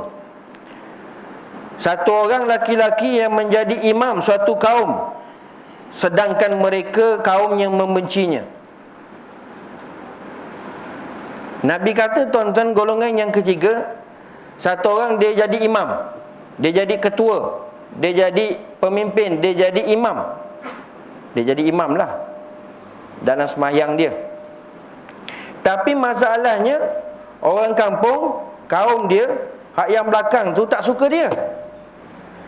satu 1.76 2.10
orang 2.28 2.46
laki-laki 2.46 3.20
yang 3.20 3.34
menjadi 3.34 3.86
imam 3.90 4.22
suatu 4.22 4.54
kaum 4.56 5.15
sedangkan 5.90 6.59
mereka 6.59 7.20
kaum 7.22 7.57
yang 7.59 7.75
membencinya. 7.75 8.42
Nabi 11.66 11.96
kata 11.96 12.31
tuan-tuan 12.31 12.77
golongan 12.77 13.16
yang 13.16 13.31
ketiga 13.35 13.96
satu 14.61 15.01
orang 15.01 15.18
dia 15.18 15.35
jadi 15.35 15.66
imam 15.66 16.14
dia 16.61 16.85
jadi 16.85 16.94
ketua 17.01 17.66
dia 17.99 18.29
jadi 18.29 18.61
pemimpin 18.79 19.40
dia 19.40 19.68
jadi 19.68 19.83
imam. 19.92 20.46
Dia 21.37 21.53
jadi 21.53 21.68
imam 21.68 22.01
lah 22.01 22.16
Dalam 23.20 23.44
semayang 23.44 23.92
dia. 24.01 24.09
Tapi 25.61 25.92
masalahnya 25.92 26.81
Orang 27.44 27.77
kampung 27.77 28.40
Kaum 28.64 29.05
dia 29.05 29.29
Hak 29.77 29.92
yang 29.92 30.09
belakang 30.09 30.57
tu 30.57 30.64
tak 30.64 30.81
suka 30.81 31.05
dia. 31.12 31.29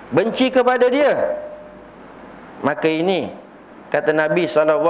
Benci 0.08 0.48
kepada 0.48 0.88
dia 0.88 1.36
Maka 2.62 2.88
ini 2.90 3.30
Kata 3.88 4.12
Nabi 4.12 4.44
SAW 4.44 4.84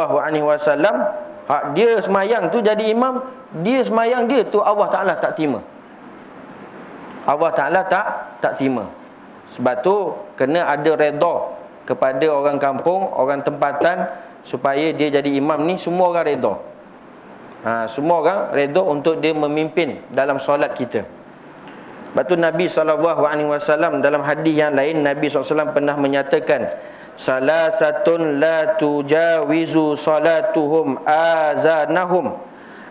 Hak 1.49 1.73
dia 1.73 1.97
semayang 2.05 2.53
tu 2.53 2.61
jadi 2.61 2.93
imam 2.93 3.25
Dia 3.65 3.81
semayang 3.87 4.29
dia 4.29 4.45
tu 4.45 4.61
Allah 4.61 4.85
Ta'ala 4.93 5.17
tak 5.17 5.41
terima. 5.41 5.65
Allah 7.25 7.51
Ta'ala 7.57 7.81
tak 7.89 8.07
tak 8.45 8.61
terima. 8.61 8.85
Sebab 9.57 9.81
tu 9.81 10.13
kena 10.37 10.69
ada 10.69 10.93
redha 10.93 11.35
Kepada 11.89 12.27
orang 12.29 12.61
kampung 12.61 13.09
Orang 13.17 13.41
tempatan 13.41 14.13
Supaya 14.45 14.93
dia 14.93 15.09
jadi 15.09 15.31
imam 15.41 15.65
ni 15.65 15.81
Semua 15.81 16.13
orang 16.13 16.27
redha. 16.29 16.55
Ha, 17.65 17.89
Semua 17.89 18.21
orang 18.21 18.41
redha 18.53 18.83
untuk 18.85 19.17
dia 19.23 19.33
memimpin 19.33 20.05
Dalam 20.13 20.37
solat 20.43 20.77
kita. 20.77 21.07
Sebab 22.13 22.25
tu 22.29 22.37
Nabi 22.37 22.69
SAW 22.69 24.05
Dalam 24.05 24.21
hadis 24.21 24.53
yang 24.53 24.77
lain 24.77 25.01
Nabi 25.01 25.33
SAW 25.33 25.73
pernah 25.73 25.97
menyatakan 25.97 26.67
Salasatun 27.19 28.39
la 28.39 28.79
tujawizu 28.79 29.99
salatuhum 29.99 31.03
azanahum. 31.03 32.39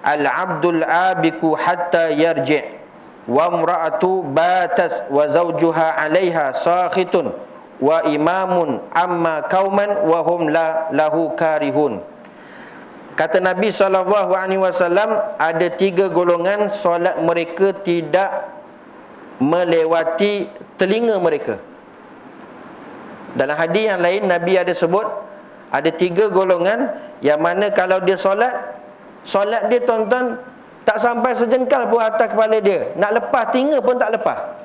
Al-abdul 0.03 0.83
abiku 0.83 1.55
hatta 1.55 2.11
yarji' 2.11 2.75
wa 3.23 3.47
imra'atu 3.47 4.27
batas 4.27 4.99
wa 5.07 5.23
zawjuha 5.31 5.95
'alayha 5.95 6.51
sakhitun. 6.51 7.31
Wa 7.79 8.03
imamun 8.03 8.83
amma 8.91 9.47
kauman 9.47 10.03
wa 10.03 10.19
hum 10.27 10.51
la 10.51 10.91
lahu 10.91 11.31
karihun. 11.39 12.03
Kata 13.15 13.39
nabi 13.39 13.71
sallallahu 13.71 14.35
alaihi 14.35 14.59
wasallam 14.61 15.23
ada 15.39 15.67
tiga 15.71 16.11
golongan 16.11 16.69
solat 16.69 17.17
mereka 17.23 17.73
tidak 17.81 18.49
melewati 19.39 20.49
telinga 20.77 21.17
mereka 21.21 21.57
dalam 23.35 23.55
hadis 23.59 23.91
yang 23.91 23.99
lain 23.99 24.29
nabi 24.29 24.55
ada 24.55 24.71
sebut 24.71 25.27
ada 25.71 25.89
tiga 25.91 26.31
golongan. 26.31 27.07
Yang 27.19 27.39
mana 27.41 27.65
kalau 27.73 27.97
dia 28.05 28.13
solat 28.13 28.53
solat 29.25 29.67
dia 29.73 29.81
tuan-tuan 29.81 30.37
tak 30.85 31.01
sampai 31.01 31.33
sejengkal 31.33 31.89
pun 31.89 31.99
atas 31.99 32.29
kepala 32.31 32.61
dia. 32.61 32.93
Nak 32.95 33.11
lepas 33.19 33.51
tinggal 33.51 33.81
pun 33.81 33.97
tak 33.97 34.15
lepas. 34.15 34.55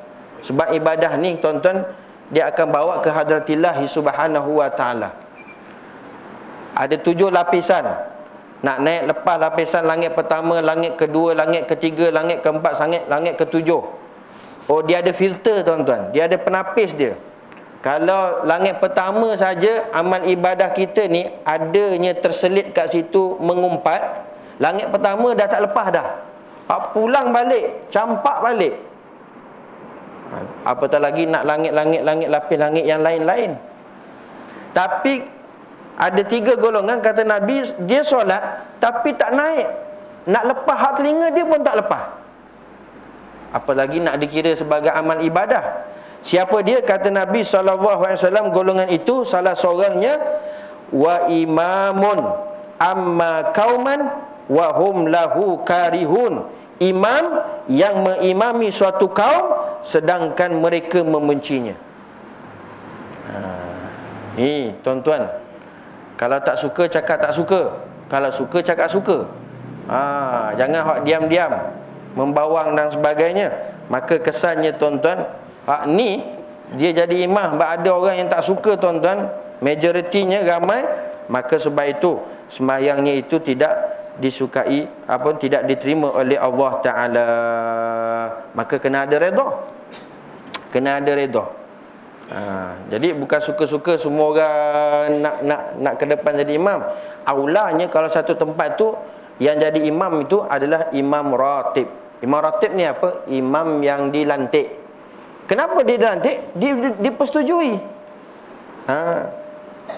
Sebab 0.42 0.75
ibadah 0.75 1.14
ni 1.22 1.38
tuan-tuan 1.38 1.87
Dia 2.33 2.51
akan 2.51 2.66
bawa 2.72 2.94
ke 3.05 3.12
hadratillah 3.12 3.77
subhanahu 3.85 4.59
wa 4.59 4.68
ta'ala. 4.72 5.12
Ada 6.77 6.96
tujuh 6.98 7.29
lapisan. 7.29 7.85
Nak 8.62 8.79
naik 8.79 9.03
lepas 9.11 9.37
lapisan 9.42 9.83
langit 9.87 10.14
pertama 10.14 10.62
Langit 10.62 10.94
kedua, 10.94 11.35
langit 11.35 11.66
ketiga, 11.66 12.14
langit 12.14 12.46
keempat 12.46 12.79
Langit, 12.79 13.03
langit 13.11 13.35
ketujuh. 13.37 13.83
Oh 14.70 14.81
dia 14.87 15.03
ada 15.03 15.11
filter 15.11 15.61
tuan-tuan. 15.66 16.14
Dia 16.14 16.31
ada 16.31 16.37
penapis 16.38 16.94
dia 16.94 17.18
kalau 17.82 18.46
langit 18.46 18.78
pertama 18.78 19.34
saja 19.34 19.90
amal 19.90 20.22
ibadah 20.22 20.70
kita 20.70 21.10
ni 21.10 21.26
adanya 21.42 22.14
terselit 22.14 22.70
kat 22.70 22.94
situ 22.94 23.36
mengumpat 23.42 24.30
Langit 24.62 24.94
pertama 24.94 25.34
dah 25.34 25.48
tak 25.50 25.60
lepas 25.66 25.90
dah. 25.90 26.06
Pulang 26.94 27.34
balik, 27.34 27.90
campak 27.92 28.38
balik. 28.40 28.74
Ha, 30.32 30.36
apatah 30.72 31.02
lagi 31.02 31.28
nak 31.28 31.44
langit-langit-langit 31.44 32.28
lapis 32.32 32.58
langit 32.62 32.84
yang 32.88 33.04
lain-lain. 33.04 33.58
Tapi 34.72 35.20
ada 36.00 36.22
tiga 36.24 36.56
golongan 36.56 37.04
kata 37.04 37.28
Nabi 37.28 37.60
dia 37.84 38.00
solat 38.00 38.40
tapi 38.80 39.12
tak 39.12 39.36
naik. 39.36 39.68
Nak 40.32 40.44
lepas 40.48 40.76
hak 40.78 40.92
telinga 41.02 41.28
dia 41.34 41.44
pun 41.44 41.60
tak 41.60 41.76
lepas. 41.84 42.04
Apalagi 43.52 44.00
nak 44.00 44.16
dikira 44.16 44.56
sebagai 44.56 44.88
amal 44.94 45.20
ibadah. 45.20 45.91
Siapa 46.22 46.62
dia 46.62 46.78
kata 46.78 47.11
Nabi 47.11 47.42
SAW 47.42 48.54
golongan 48.54 48.87
itu 48.94 49.26
salah 49.26 49.58
seorangnya 49.58 50.22
wa 50.94 51.26
imamun 51.26 52.18
amma 52.78 53.50
kauman 53.50 54.00
wahum 54.46 55.11
lahu 55.11 55.62
karihun 55.66 56.46
imam 56.82 57.24
yang 57.70 58.02
mengimami 58.02 58.74
suatu 58.74 59.11
kaum 59.11 59.54
sedangkan 59.87 60.58
mereka 60.58 61.00
membencinya 61.00 61.78
ha. 63.30 63.38
ni 64.35 64.74
tuan-tuan 64.82 65.30
kalau 66.18 66.38
tak 66.42 66.58
suka 66.58 66.90
cakap 66.90 67.18
tak 67.22 67.32
suka 67.35 67.82
kalau 68.11 68.30
suka 68.35 68.58
cakap 68.61 68.90
suka 68.90 69.30
ha. 69.87 70.52
jangan 70.58 70.82
hak 70.82 70.98
diam-diam 71.06 71.54
membawang 72.18 72.74
dan 72.74 72.90
sebagainya 72.90 73.48
maka 73.87 74.18
kesannya 74.18 74.74
tuan-tuan 74.76 75.22
hak 75.66 75.83
ni 75.90 76.22
dia 76.77 76.90
jadi 77.05 77.29
imam. 77.29 77.57
Sebab 77.57 77.68
ada 77.68 77.90
orang 77.92 78.14
yang 78.25 78.29
tak 78.33 78.42
suka 78.44 78.77
tuan-tuan 78.81 79.29
majoritinya 79.61 80.40
ramai. 80.46 80.83
Maka 81.31 81.57
sebab 81.57 81.87
itu 81.88 82.18
semayangnya 82.53 83.16
itu 83.16 83.40
tidak 83.40 83.72
disukai 84.20 84.85
apa 85.09 85.40
tidak 85.40 85.64
diterima 85.64 86.12
oleh 86.12 86.37
Allah 86.37 86.72
taala. 86.85 87.29
Maka 88.53 88.77
kena 88.77 89.09
ada 89.09 89.16
redha. 89.16 89.46
Kena 90.68 91.01
ada 91.01 91.12
redha. 91.16 91.44
Ha, 92.33 92.40
jadi 92.88 93.12
bukan 93.12 93.40
suka-suka 93.44 94.01
semua 94.01 94.33
orang 94.33 95.20
nak 95.20 95.37
nak 95.44 95.62
nak 95.77 95.94
ke 96.01 96.05
depan 96.09 96.33
jadi 96.40 96.57
imam. 96.57 96.81
Aulanya 97.29 97.87
kalau 97.92 98.09
satu 98.09 98.33
tempat 98.37 98.81
tu 98.81 98.88
yang 99.37 99.61
jadi 99.61 99.81
imam 99.85 100.25
itu 100.25 100.40
adalah 100.40 100.88
imam 100.96 101.33
ratib. 101.37 101.88
Imam 102.25 102.40
ratib 102.40 102.72
ni 102.72 102.88
apa? 102.88 103.27
Imam 103.29 103.85
yang 103.85 104.09
dilantik 104.09 104.81
kenapa 105.50 105.81
dia 105.87 105.96
dilantik? 105.98 106.37
Dia 106.57 106.70
dipersetujui. 107.00 107.78
Ha. 108.87 108.96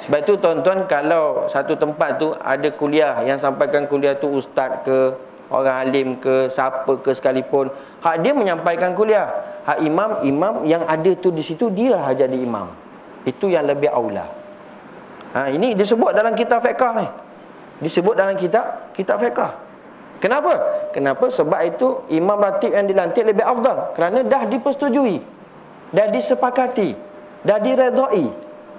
Sebab 0.04 0.18
itu 0.20 0.35
tuan-tuan 0.40 0.85
kalau 0.88 1.46
satu 1.48 1.76
tempat 1.76 2.20
tu 2.20 2.33
ada 2.37 2.68
kuliah 2.74 3.20
yang 3.24 3.37
sampaikan 3.37 3.85
kuliah 3.88 4.16
tu 4.16 4.33
ustaz 4.33 4.83
ke 4.85 5.12
orang 5.52 5.76
alim 5.87 6.09
ke 6.18 6.48
siapa 6.48 6.98
ke 7.04 7.12
sekalipun 7.12 7.68
hak 8.00 8.24
dia 8.24 8.33
menyampaikan 8.33 8.96
kuliah. 8.96 9.28
Hak 9.64 9.80
imam 9.80 10.20
imam 10.24 10.54
yang 10.68 10.85
ada 10.85 11.09
tu 11.16 11.33
di 11.33 11.40
situ 11.40 11.72
dia 11.72 11.96
jadi 12.12 12.37
imam. 12.37 12.68
Itu 13.24 13.48
yang 13.48 13.64
lebih 13.64 13.88
aula. 13.88 14.28
Ha, 15.33 15.48
ini 15.48 15.72
disebut 15.72 16.12
dalam 16.12 16.37
kitab 16.37 16.61
fiqh 16.61 16.85
ni. 17.00 17.07
Disebut 17.80 18.12
dalam 18.12 18.37
kitab 18.37 18.92
kitab 18.92 19.20
fiqh 19.20 19.40
kenapa? 20.20 20.52
Kenapa? 20.92 21.26
Sebab 21.33 21.61
itu 21.64 22.04
imam 22.12 22.40
ratib 22.40 22.72
yang 22.72 22.85
dilantik 22.88 23.24
lebih 23.24 23.44
afdal. 23.44 23.96
Kerana 23.96 24.20
dah 24.24 24.42
dipersetujui 24.48 25.33
dah 25.94 26.11
disepakati. 26.11 27.14
Dah 27.44 27.61
diredai 27.62 28.26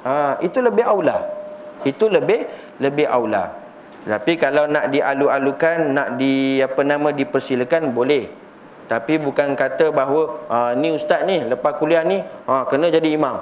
ha, 0.06 0.38
itu 0.44 0.60
lebih 0.62 0.86
aula 0.86 1.26
itu 1.86 2.06
lebih 2.10 2.50
lebih 2.82 3.06
aula 3.10 3.66
tapi 4.06 4.38
kalau 4.38 4.70
nak 4.70 4.94
dialu-alukan 4.94 5.90
nak 5.90 6.22
di 6.22 6.62
apa 6.62 6.78
nama 6.86 7.10
dipersilakan 7.10 7.90
boleh. 7.90 8.30
Tapi 8.86 9.18
bukan 9.18 9.58
kata 9.58 9.90
bahawa 9.90 10.46
ha, 10.46 10.58
ni 10.78 10.94
ustaz 10.94 11.26
ni 11.26 11.42
lepas 11.42 11.74
kuliah 11.82 12.06
ni 12.06 12.22
ha, 12.22 12.70
kena 12.70 12.94
jadi 12.94 13.18
imam. 13.18 13.42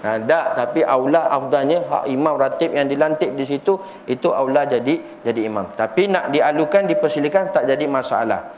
Ha, 0.00 0.20
tak 0.24 0.46
tapi 0.56 0.80
aula 0.88 1.28
afdalnya 1.28 1.84
hak 1.84 2.04
imam 2.08 2.32
ratib 2.36 2.72
yang 2.72 2.88
dilantik 2.88 3.36
di 3.36 3.44
situ 3.44 3.76
itu 4.08 4.32
aula 4.32 4.64
jadi 4.64 5.20
jadi 5.20 5.40
imam. 5.44 5.68
Tapi 5.76 6.08
nak 6.08 6.32
dialukan 6.32 6.88
dipersilakan 6.88 7.52
tak 7.52 7.68
jadi 7.68 7.84
masalah. 7.84 8.56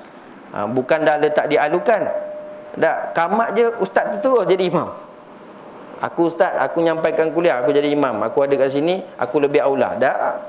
Ha, 0.54 0.70
bukan 0.70 1.02
dah 1.02 1.18
letak 1.18 1.50
dialukan 1.50 2.06
tak 2.76 3.16
kamak 3.16 3.56
je 3.56 3.66
ustaz 3.80 4.20
tu 4.20 4.28
tu 4.28 4.30
jadi 4.44 4.68
imam 4.68 4.88
Aku 5.96 6.28
ustaz, 6.28 6.52
aku 6.60 6.84
nyampaikan 6.84 7.32
kuliah, 7.32 7.64
aku 7.64 7.72
jadi 7.72 7.88
imam. 7.88 8.20
Aku 8.20 8.44
ada 8.44 8.52
kat 8.52 8.68
sini, 8.68 9.00
aku 9.16 9.40
lebih 9.40 9.64
aula. 9.64 9.96
Tak. 9.96 10.44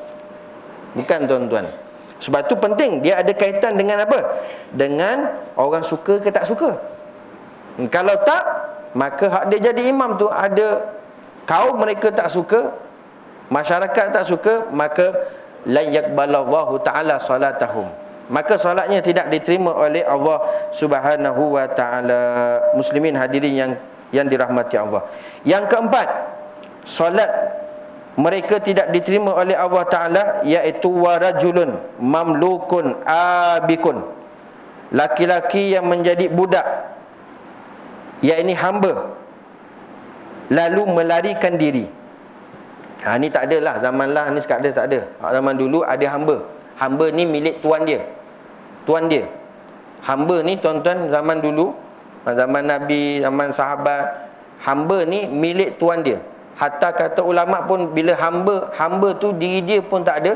Bukan 0.91 1.23
tuan-tuan. 1.23 1.71
Sebab 2.19 2.51
tu 2.51 2.59
penting, 2.59 2.99
dia 2.99 3.23
ada 3.23 3.31
kaitan 3.31 3.79
dengan 3.79 4.03
apa? 4.03 4.43
Dengan 4.75 5.39
orang 5.55 5.87
suka 5.87 6.19
ke 6.19 6.33
tak 6.33 6.49
suka. 6.49 6.75
Kalau 7.93 8.15
tak, 8.27 8.43
maka 8.97 9.29
hak 9.29 9.43
dia 9.53 9.71
jadi 9.71 9.87
imam 9.87 10.17
tu 10.17 10.27
ada 10.27 10.97
kaum 11.45 11.77
mereka 11.77 12.09
tak 12.09 12.27
suka, 12.33 12.73
masyarakat 13.53 14.05
tak 14.09 14.25
suka, 14.25 14.67
maka 14.73 15.13
la 15.63 15.85
yakbalallahu 15.85 16.81
taala 16.81 17.21
salatahum. 17.21 17.87
Maka 18.27 18.59
solatnya 18.59 18.99
tidak 18.99 19.31
diterima 19.31 19.71
oleh 19.71 20.03
Allah 20.03 20.69
Subhanahu 20.75 21.55
wa 21.55 21.65
taala. 21.71 22.21
Muslimin 22.75 23.15
hadirin 23.15 23.55
yang 23.55 23.71
yang 24.11 24.27
dirahmati 24.27 24.75
Allah. 24.79 25.03
Yang 25.43 25.63
keempat, 25.71 26.07
solat 26.87 27.31
mereka 28.17 28.57
tidak 28.57 28.89
diterima 28.89 29.37
oleh 29.37 29.53
Allah 29.53 29.85
Taala 29.85 30.23
iaitu 30.41 30.89
warajulun 30.89 32.01
mamlukun 32.01 32.97
abikun. 33.05 34.01
Laki-laki 34.89 35.77
yang 35.77 35.85
menjadi 35.85 36.31
budak 36.31 36.65
yakni 38.25 38.57
hamba 38.57 39.13
lalu 40.49 40.81
melarikan 40.97 41.59
diri. 41.59 41.85
Ha 43.05 43.13
ni 43.21 43.29
tak 43.29 43.51
ada 43.53 43.57
lah 43.61 43.75
zaman 43.77 44.09
lah 44.09 44.33
ni 44.33 44.41
sekarang 44.41 44.73
tak 44.73 44.89
ada. 44.89 45.05
Zaman 45.21 45.53
dulu 45.53 45.85
ada 45.85 46.05
hamba. 46.09 46.41
Hamba 46.81 47.13
ni 47.13 47.29
milik 47.29 47.61
tuan 47.61 47.85
dia. 47.85 48.01
Tuan 48.88 49.12
dia. 49.12 49.28
Hamba 50.08 50.39
ni 50.41 50.56
tuan-tuan 50.56 51.12
zaman 51.12 51.43
dulu 51.43 51.76
zaman 52.26 52.67
Nabi, 52.67 53.23
zaman 53.23 53.54
sahabat, 53.56 54.32
hamba 54.63 55.08
ni 55.08 55.30
milik 55.30 55.80
tuan 55.80 56.04
dia. 56.04 56.19
Hatta 56.58 56.89
kata 56.89 57.21
ulama 57.21 57.69
pun 57.69 57.93
bila 57.93 58.17
hamba 58.17 58.73
hamba 58.73 59.13
tu 59.15 59.30
diri 59.38 59.62
dia 59.62 59.80
pun 59.80 60.02
tak 60.02 60.26
ada 60.26 60.34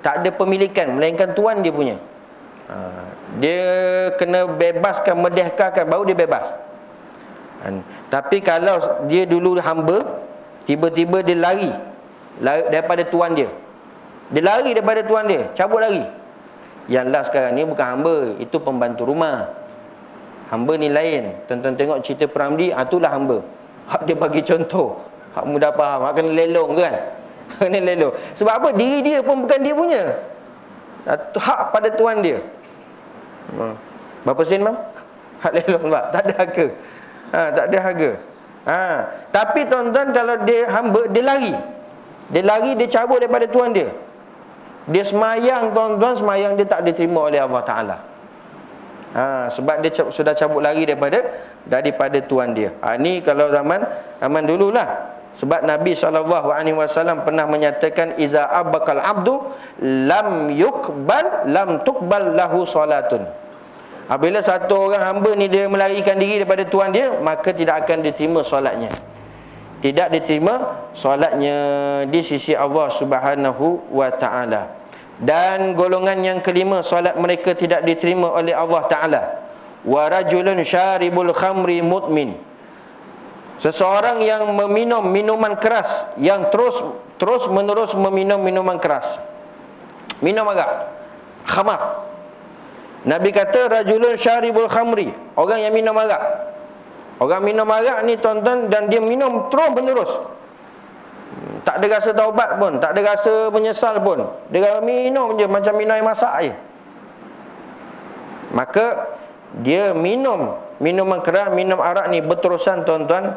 tak 0.00 0.24
ada 0.24 0.32
pemilikan 0.32 0.96
melainkan 0.96 1.36
tuan 1.36 1.60
dia 1.60 1.72
punya. 1.74 2.00
Ha, 2.64 2.76
dia 3.44 3.60
kena 4.16 4.48
bebaskan 4.48 5.20
merdekakan 5.20 5.84
baru 5.84 6.02
dia 6.08 6.16
bebas. 6.16 6.46
Ha, 7.60 7.68
tapi 8.08 8.40
kalau 8.40 8.80
dia 9.08 9.28
dulu 9.28 9.60
hamba 9.60 10.24
Tiba-tiba 10.64 11.20
dia 11.20 11.36
lari, 11.36 11.68
lari 12.40 12.62
Daripada 12.72 13.04
tuan 13.04 13.36
dia 13.36 13.52
Dia 14.32 14.40
lari 14.40 14.72
daripada 14.72 15.04
tuan 15.04 15.28
dia 15.28 15.52
Cabut 15.52 15.80
lari 15.80 16.04
Yang 16.86 17.06
last 17.10 17.28
sekarang 17.32 17.52
ni 17.56 17.62
bukan 17.64 17.86
hamba 17.86 18.16
Itu 18.40 18.60
pembantu 18.60 19.08
rumah 19.08 19.48
Hamba 20.52 20.72
ni 20.76 20.92
lain 20.92 21.32
Tonton 21.48 21.74
tengok 21.74 22.04
cerita 22.04 22.28
Pramdi 22.28 22.70
ah, 22.70 22.84
Itulah 22.84 23.10
hamba 23.12 23.40
Hak 23.88 24.04
dia 24.04 24.16
bagi 24.16 24.44
contoh 24.44 25.00
Hak 25.32 25.44
mudah 25.48 25.72
faham 25.72 26.08
Hak 26.08 26.12
kena 26.20 26.30
lelong 26.32 26.70
kan 26.76 26.94
Kena 27.60 27.78
lelong 27.80 28.12
Sebab 28.36 28.52
apa? 28.52 28.68
Diri 28.76 29.00
dia 29.00 29.18
pun 29.24 29.44
bukan 29.44 29.58
dia 29.64 29.74
punya 29.76 30.02
Hak 31.36 31.72
pada 31.72 31.88
tuan 31.92 32.20
dia 32.20 32.40
hmm. 33.52 33.74
Berapa 34.24 34.42
sen 34.44 34.60
mam? 34.60 34.76
Hak 35.44 35.52
lelong 35.56 35.88
tak? 35.88 36.04
Tak 36.12 36.20
ada 36.24 36.32
harga 36.36 36.66
ha, 37.32 37.40
Tak 37.52 37.64
ada 37.68 37.78
harga 37.80 38.10
Ha, 38.64 39.04
tapi 39.28 39.68
tuan-tuan 39.68 40.08
kalau 40.16 40.40
dia 40.48 40.64
hamba 40.72 41.04
dia 41.12 41.20
lari. 41.20 41.52
Dia 42.32 42.42
lari 42.48 42.72
dia 42.80 42.88
cabut 42.88 43.20
daripada 43.20 43.44
tuan 43.44 43.76
dia. 43.76 43.92
Dia 44.84 45.04
semayang 45.04 45.72
tuan-tuan 45.72 46.14
semayang 46.16 46.52
dia 46.60 46.68
tak 46.68 46.84
diterima 46.84 47.28
oleh 47.32 47.40
Allah 47.40 47.62
Taala. 47.64 47.96
Ha, 49.14 49.46
sebab 49.48 49.78
dia 49.78 49.94
sudah 49.94 50.34
cabut 50.34 50.58
lari 50.58 50.84
daripada 50.84 51.22
daripada 51.64 52.18
tuan 52.20 52.52
dia. 52.52 52.74
Ha, 52.82 52.98
ni 52.98 53.22
kalau 53.24 53.48
zaman 53.48 53.80
zaman 54.20 54.42
dululah. 54.44 55.14
Sebab 55.34 55.66
Nabi 55.66 55.98
SAW 55.98 57.26
pernah 57.26 57.42
menyatakan 57.50 58.22
iza 58.22 58.46
abakal 58.46 59.02
abdu 59.02 59.42
lam 59.82 60.46
yukbal 60.54 61.50
lam 61.50 61.82
tukbal 61.82 62.38
lahu 62.38 62.62
salatun. 62.62 63.26
Apabila 64.04 64.44
satu 64.44 64.92
orang 64.92 65.00
hamba 65.02 65.32
ni 65.34 65.48
dia 65.48 65.64
melarikan 65.64 66.20
diri 66.20 66.44
daripada 66.44 66.62
tuan 66.68 66.92
dia, 66.92 67.08
maka 67.18 67.56
tidak 67.56 67.82
akan 67.82 68.04
diterima 68.04 68.44
solatnya. 68.44 68.92
Tidak 69.84 70.08
diterima 70.08 70.88
solatnya 70.96 71.58
di 72.08 72.24
sisi 72.24 72.56
Allah 72.56 72.88
Subhanahu 72.88 73.92
wa 73.92 74.08
taala. 74.16 74.80
Dan 75.20 75.76
golongan 75.76 76.24
yang 76.24 76.40
kelima 76.40 76.80
solat 76.80 77.20
mereka 77.20 77.52
tidak 77.52 77.84
diterima 77.84 78.32
oleh 78.32 78.56
Allah 78.56 78.82
taala. 78.88 79.22
Wa 79.84 80.08
rajulun 80.08 80.56
syaribul 80.64 81.28
khamri 81.36 81.84
mutmin. 81.84 82.32
Seseorang 83.60 84.24
yang 84.24 84.48
meminum 84.56 85.04
minuman 85.04 85.60
keras 85.60 86.08
yang 86.16 86.48
terus 86.48 86.80
terus 87.20 87.44
menerus 87.52 87.92
meminum 87.92 88.40
minuman 88.40 88.80
keras. 88.80 89.20
Minum 90.24 90.48
agak 90.48 90.88
khamar 91.44 92.08
Nabi 93.04 93.36
kata 93.36 93.68
rajulun 93.68 94.16
syaribul 94.16 94.64
khamri, 94.64 95.12
orang 95.36 95.60
yang 95.60 95.76
minum 95.76 95.92
arak. 95.92 96.53
Orang 97.22 97.46
minum 97.46 97.66
arak 97.70 98.02
ni 98.02 98.18
tuan-tuan 98.18 98.66
dan 98.66 98.90
dia 98.90 98.98
minum 98.98 99.46
terus 99.52 99.70
menerus. 99.70 100.12
Tak 101.64 101.80
ada 101.80 101.86
rasa 101.96 102.10
taubat 102.12 102.60
pun, 102.60 102.76
tak 102.82 102.92
ada 102.92 103.14
rasa 103.14 103.48
menyesal 103.48 104.02
pun. 104.04 104.28
Dia 104.52 104.82
minum 104.84 105.38
je 105.38 105.46
macam 105.48 105.74
minum 105.78 105.94
air 105.96 106.04
masak 106.04 106.34
je. 106.44 106.52
Maka 108.52 109.16
dia 109.62 109.94
minum 109.96 110.58
minuman 110.82 111.22
keras, 111.22 111.54
minum 111.54 111.78
arak 111.80 112.10
ni 112.10 112.20
berterusan 112.20 112.84
tuan-tuan. 112.84 113.32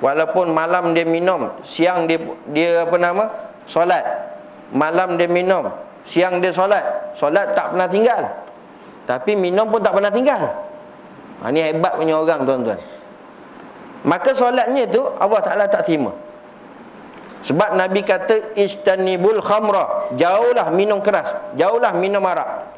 Walaupun 0.00 0.52
malam 0.52 0.92
dia 0.92 1.08
minum, 1.08 1.56
siang 1.64 2.04
dia 2.04 2.20
dia 2.52 2.84
apa 2.84 2.96
nama? 2.96 3.24
solat. 3.66 4.04
Malam 4.74 5.14
dia 5.14 5.30
minum, 5.30 5.70
Siang 6.06 6.38
dia 6.38 6.54
solat 6.54 7.14
Solat 7.18 7.54
tak 7.54 7.74
pernah 7.74 7.86
tinggal 7.90 8.22
Tapi 9.06 9.34
minum 9.34 9.66
pun 9.70 9.82
tak 9.82 9.94
pernah 9.94 10.10
tinggal 10.10 10.42
ha, 11.42 11.50
Ini 11.52 11.72
hebat 11.72 11.98
punya 11.98 12.16
orang 12.16 12.44
tuan-tuan. 12.46 12.80
Maka 14.06 14.30
solatnya 14.38 14.86
tu 14.86 15.02
Allah 15.02 15.40
Ta'ala 15.42 15.64
tak 15.66 15.90
terima. 15.90 16.14
Sebab 17.46 17.78
Nabi 17.78 18.02
kata 18.02 18.58
Istanibul 18.58 19.38
khamra. 19.42 20.14
Jauhlah 20.18 20.70
minum 20.74 20.98
keras. 21.02 21.54
Jauhlah 21.54 21.94
minum 21.94 22.22
arak. 22.22 22.70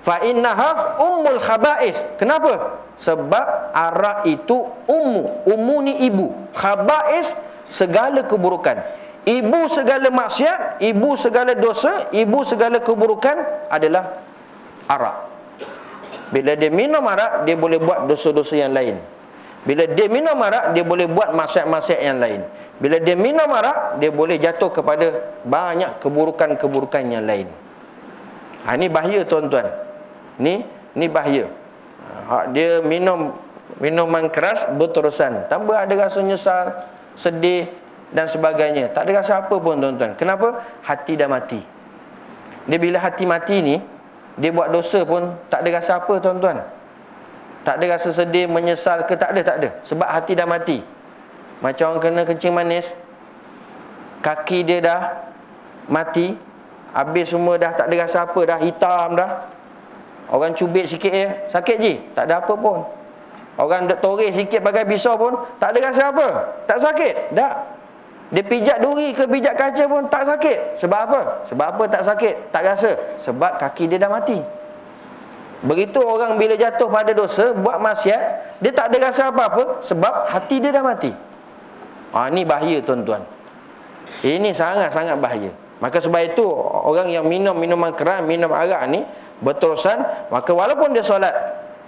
Fa'innaha 0.00 1.00
ummul 1.00 1.40
khaba'is. 1.40 2.04
Kenapa? 2.16 2.80
Sebab 3.00 3.72
arak 3.72 4.28
itu 4.28 4.68
ummu. 4.88 5.48
Ummu 5.48 5.76
ni 5.84 6.04
ibu. 6.04 6.32
Khaba'is 6.52 7.32
segala 7.68 8.24
keburukan. 8.24 8.80
Ibu 9.20 9.68
segala 9.68 10.08
maksiat, 10.08 10.80
ibu 10.80 11.12
segala 11.20 11.52
dosa, 11.52 12.08
ibu 12.08 12.40
segala 12.40 12.80
keburukan 12.80 13.68
adalah 13.68 14.24
arak. 14.88 15.29
Bila 16.30 16.54
dia 16.54 16.70
minum 16.70 17.02
arak, 17.02 17.42
dia 17.46 17.58
boleh 17.58 17.82
buat 17.82 18.06
dosa-dosa 18.06 18.54
yang 18.54 18.70
lain. 18.70 18.96
Bila 19.66 19.84
dia 19.84 20.06
minum 20.08 20.38
arak, 20.40 20.72
dia 20.72 20.86
boleh 20.86 21.10
buat 21.10 21.34
maksiat-maksiat 21.36 22.00
yang 22.00 22.18
lain. 22.22 22.40
Bila 22.80 22.96
dia 22.96 23.12
minum 23.12 23.50
arak, 23.50 24.00
dia 24.00 24.08
boleh 24.08 24.40
jatuh 24.40 24.72
kepada 24.72 25.36
banyak 25.44 26.00
keburukan-keburukan 26.00 27.02
yang 27.04 27.28
lain. 27.28 27.50
Ha, 28.64 28.78
ini 28.78 28.88
bahaya 28.88 29.20
tuan-tuan. 29.28 29.68
Ni, 30.40 30.64
ni 30.96 31.06
bahaya. 31.12 31.50
Ha, 32.30 32.48
dia 32.48 32.80
minum 32.80 33.36
minuman 33.76 34.32
keras 34.32 34.64
berterusan. 34.74 35.50
Tambah 35.52 35.76
ada 35.76 35.94
rasa 36.08 36.24
nyesal, 36.24 36.88
sedih, 37.18 37.68
dan 38.10 38.26
sebagainya. 38.26 38.90
Tak 38.96 39.06
ada 39.06 39.22
rasa 39.22 39.32
apa 39.44 39.54
pun 39.60 39.76
tuan-tuan. 39.76 40.16
Kenapa? 40.16 40.62
Hati 40.82 41.20
dah 41.20 41.28
mati. 41.28 41.60
Dia 42.64 42.78
bila 42.78 42.96
hati 42.96 43.24
mati 43.28 43.56
ni, 43.60 43.76
dia 44.40 44.50
buat 44.50 44.72
dosa 44.72 45.04
pun 45.04 45.36
tak 45.52 45.60
ada 45.62 45.68
rasa 45.76 46.00
apa 46.00 46.16
tuan-tuan. 46.16 46.64
Tak 47.60 47.76
ada 47.76 47.84
rasa 47.92 48.08
sedih, 48.08 48.48
menyesal 48.48 49.04
ke 49.04 49.12
tak 49.12 49.36
ada, 49.36 49.40
tak 49.44 49.56
ada. 49.60 49.68
Sebab 49.84 50.08
hati 50.08 50.32
dah 50.32 50.48
mati. 50.48 50.80
Macam 51.60 51.92
orang 51.92 52.00
kena 52.00 52.22
kencing 52.24 52.56
manis, 52.56 52.88
kaki 54.24 54.64
dia 54.64 54.80
dah 54.80 55.00
mati, 55.92 56.32
habis 56.96 57.28
semua 57.28 57.60
dah 57.60 57.76
tak 57.76 57.92
ada 57.92 58.08
rasa 58.08 58.24
apa 58.24 58.40
dah, 58.48 58.58
hitam 58.64 59.12
dah. 59.12 59.30
Orang 60.32 60.56
cubit 60.56 60.88
sikit 60.88 61.12
je, 61.12 61.28
sakit 61.52 61.76
je, 61.76 61.94
tak 62.16 62.24
ada 62.32 62.40
apa 62.40 62.56
pun. 62.56 62.80
Orang 63.60 63.92
toreh 64.00 64.32
sikit 64.32 64.64
pakai 64.64 64.88
pisau 64.88 65.20
pun 65.20 65.36
tak 65.60 65.76
ada 65.76 65.92
rasa 65.92 66.02
apa, 66.16 66.28
tak 66.64 66.80
sakit, 66.80 67.36
dah. 67.36 67.76
Dia 68.30 68.46
pijak 68.46 68.78
duri 68.78 69.10
ke 69.10 69.26
pijak 69.26 69.58
kaca 69.58 69.84
pun 69.90 70.06
tak 70.06 70.22
sakit. 70.22 70.78
Sebab 70.78 71.00
apa? 71.10 71.20
Sebab 71.50 71.66
apa 71.66 71.84
tak 71.90 72.02
sakit? 72.06 72.54
Tak 72.54 72.62
rasa. 72.62 72.90
Sebab 73.18 73.58
kaki 73.58 73.90
dia 73.90 73.98
dah 73.98 74.10
mati. 74.10 74.38
Begitu 75.60 76.00
orang 76.00 76.40
bila 76.40 76.56
jatuh 76.56 76.88
pada 76.88 77.12
dosa, 77.12 77.52
buat 77.52 77.82
maksiat, 77.82 78.22
dia 78.64 78.72
tak 78.72 78.94
ada 78.94 79.12
rasa 79.12 79.28
apa-apa 79.28 79.84
sebab 79.84 80.30
hati 80.32 80.56
dia 80.56 80.72
dah 80.72 80.80
mati. 80.80 81.12
Ah 82.16 82.32
ini 82.32 82.48
bahaya 82.48 82.80
tuan-tuan. 82.80 83.20
Ini 84.24 84.56
sangat-sangat 84.56 85.20
bahaya. 85.20 85.52
Maka 85.80 86.00
sebab 86.00 86.20
itu 86.24 86.44
orang 86.86 87.12
yang 87.12 87.28
minum 87.28 87.52
minuman 87.56 87.92
keras, 87.92 88.24
minum 88.24 88.52
arak 88.52 88.84
ni 88.88 89.04
berterusan, 89.40 90.28
maka 90.28 90.52
walaupun 90.52 90.92
dia 90.92 91.04
solat, 91.04 91.32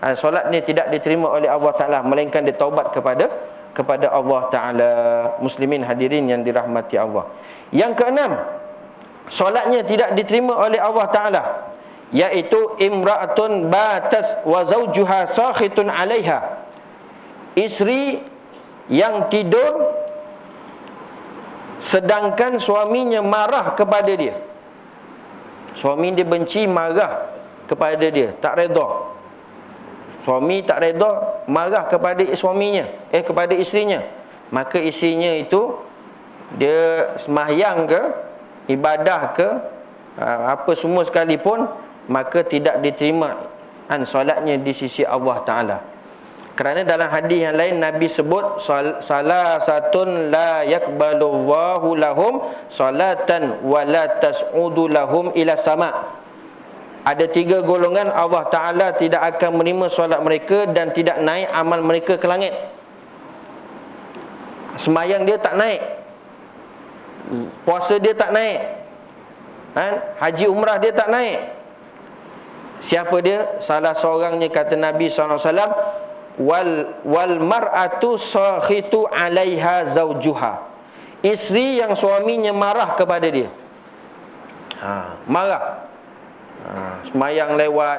ah, 0.00 0.16
solat 0.16 0.48
ni 0.48 0.64
tidak 0.64 0.88
diterima 0.88 1.28
oleh 1.32 1.48
Allah 1.48 1.72
Taala 1.76 1.98
melainkan 2.00 2.44
dia 2.44 2.56
taubat 2.56 2.92
kepada 2.92 3.28
kepada 3.72 4.12
Allah 4.12 4.40
Ta'ala. 4.52 4.92
Muslimin 5.40 5.84
hadirin 5.84 6.28
yang 6.28 6.44
dirahmati 6.44 6.96
Allah. 6.96 7.28
Yang 7.72 7.92
keenam 8.04 8.32
Solatnya 9.32 9.80
tidak 9.86 10.12
diterima 10.12 10.60
oleh 10.60 10.76
Allah 10.76 11.06
Ta'ala 11.08 11.42
Iaitu 12.12 12.76
Imra'atun 12.76 13.72
batas 13.72 14.36
wa 14.44 14.60
zawjuha 14.68 15.32
sakhitun 15.32 15.88
alaiha. 15.88 16.60
Isteri 17.56 18.20
yang 18.92 19.32
tidur 19.32 19.96
Sedangkan 21.80 22.62
suaminya 22.62 23.24
marah 23.24 23.74
kepada 23.74 24.12
dia. 24.14 24.38
Suami 25.74 26.12
dia 26.12 26.28
benci 26.28 26.68
marah 26.68 27.32
kepada 27.64 28.06
dia 28.12 28.36
Tak 28.36 28.60
redha 28.60 28.86
Suami 30.22 30.62
tak 30.62 30.86
reda 30.86 31.42
marah 31.50 31.90
kepada 31.90 32.22
suaminya, 32.38 32.86
eh 33.10 33.26
kepada 33.26 33.52
isterinya. 33.58 34.02
Maka 34.54 34.78
isterinya 34.78 35.34
itu 35.34 35.74
dia 36.54 37.10
semahyang 37.18 37.90
ke 37.90 38.02
ibadah 38.70 39.34
ke 39.34 39.48
ha, 40.20 40.54
apa 40.54 40.70
semua 40.78 41.02
sekalipun 41.02 41.66
maka 42.06 42.44
tidak 42.46 42.78
diterima 42.84 43.50
an 43.90 44.06
solatnya 44.06 44.60
di 44.62 44.70
sisi 44.70 45.02
Allah 45.02 45.36
Taala. 45.42 45.78
Kerana 46.52 46.84
dalam 46.84 47.08
hadis 47.08 47.48
yang 47.48 47.56
lain 47.56 47.80
Nabi 47.80 48.12
sebut 48.12 48.60
salah 49.00 49.56
satun 49.56 50.28
la 50.28 50.60
yakbalullahu 50.68 51.96
lahum 51.96 52.44
salatan 52.68 53.64
wa 53.64 53.80
la 53.88 54.20
tas'udu 54.20 54.92
lahum 54.92 55.32
ila 55.32 55.56
sama. 55.56 56.20
Ada 57.02 57.26
tiga 57.26 57.66
golongan 57.66 58.14
Allah 58.14 58.46
Taala 58.46 58.94
tidak 58.94 59.18
akan 59.34 59.58
menerima 59.58 59.90
solat 59.90 60.22
mereka 60.22 60.70
dan 60.70 60.94
tidak 60.94 61.18
naik 61.18 61.50
amal 61.50 61.82
mereka 61.82 62.14
ke 62.14 62.26
langit. 62.30 62.54
Semayang 64.78 65.26
dia 65.26 65.34
tak 65.36 65.58
naik. 65.58 65.82
Puasa 67.66 67.98
dia 67.98 68.14
tak 68.14 68.30
naik. 68.30 68.60
Kan? 69.74 69.94
Haji 70.22 70.46
umrah 70.46 70.78
dia 70.78 70.94
tak 70.94 71.10
naik. 71.10 71.38
Siapa 72.82 73.16
dia? 73.18 73.58
Salah 73.58 73.94
seorangnya 73.94 74.50
kata 74.50 74.74
Nabi 74.78 75.10
SAW 75.10 75.42
wal 76.38 76.70
wal 77.02 77.36
mar'atu 77.42 78.14
sakhitu 78.14 79.10
'alaiha 79.10 79.90
zaujuha. 79.90 80.70
Isteri 81.22 81.78
yang 81.82 81.94
suaminya 81.94 82.50
marah 82.50 82.98
kepada 82.98 83.26
dia. 83.30 83.50
Ha, 84.82 85.22
marah. 85.30 85.91
Ha, 86.62 87.02
semayang 87.10 87.58
lewat 87.58 87.98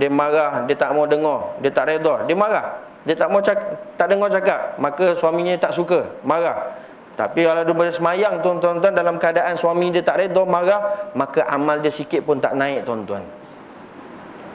dia 0.00 0.08
marah, 0.08 0.64
dia 0.64 0.72
tak 0.72 0.96
mau 0.96 1.04
dengar, 1.04 1.52
dia 1.60 1.68
tak 1.68 1.92
redha, 1.92 2.24
dia 2.24 2.32
marah. 2.32 2.80
Dia 3.02 3.18
tak 3.18 3.28
mau 3.28 3.42
tak 3.42 4.06
dengar 4.08 4.30
cakap, 4.30 4.78
maka 4.78 5.12
suaminya 5.18 5.58
tak 5.58 5.74
suka, 5.74 6.06
marah. 6.22 6.78
Tapi 7.12 7.44
kalau 7.44 7.60
dia 7.60 7.74
bersemayang 7.76 8.40
tuan-tuan 8.40 8.80
dalam 8.80 9.20
keadaan 9.20 9.52
suami 9.58 9.92
dia 9.92 10.00
tak 10.00 10.22
redha, 10.22 10.42
marah, 10.48 11.12
maka 11.12 11.44
amal 11.44 11.76
dia 11.82 11.92
sikit 11.92 12.24
pun 12.24 12.40
tak 12.40 12.56
naik 12.56 12.88
tuan-tuan. 12.88 13.20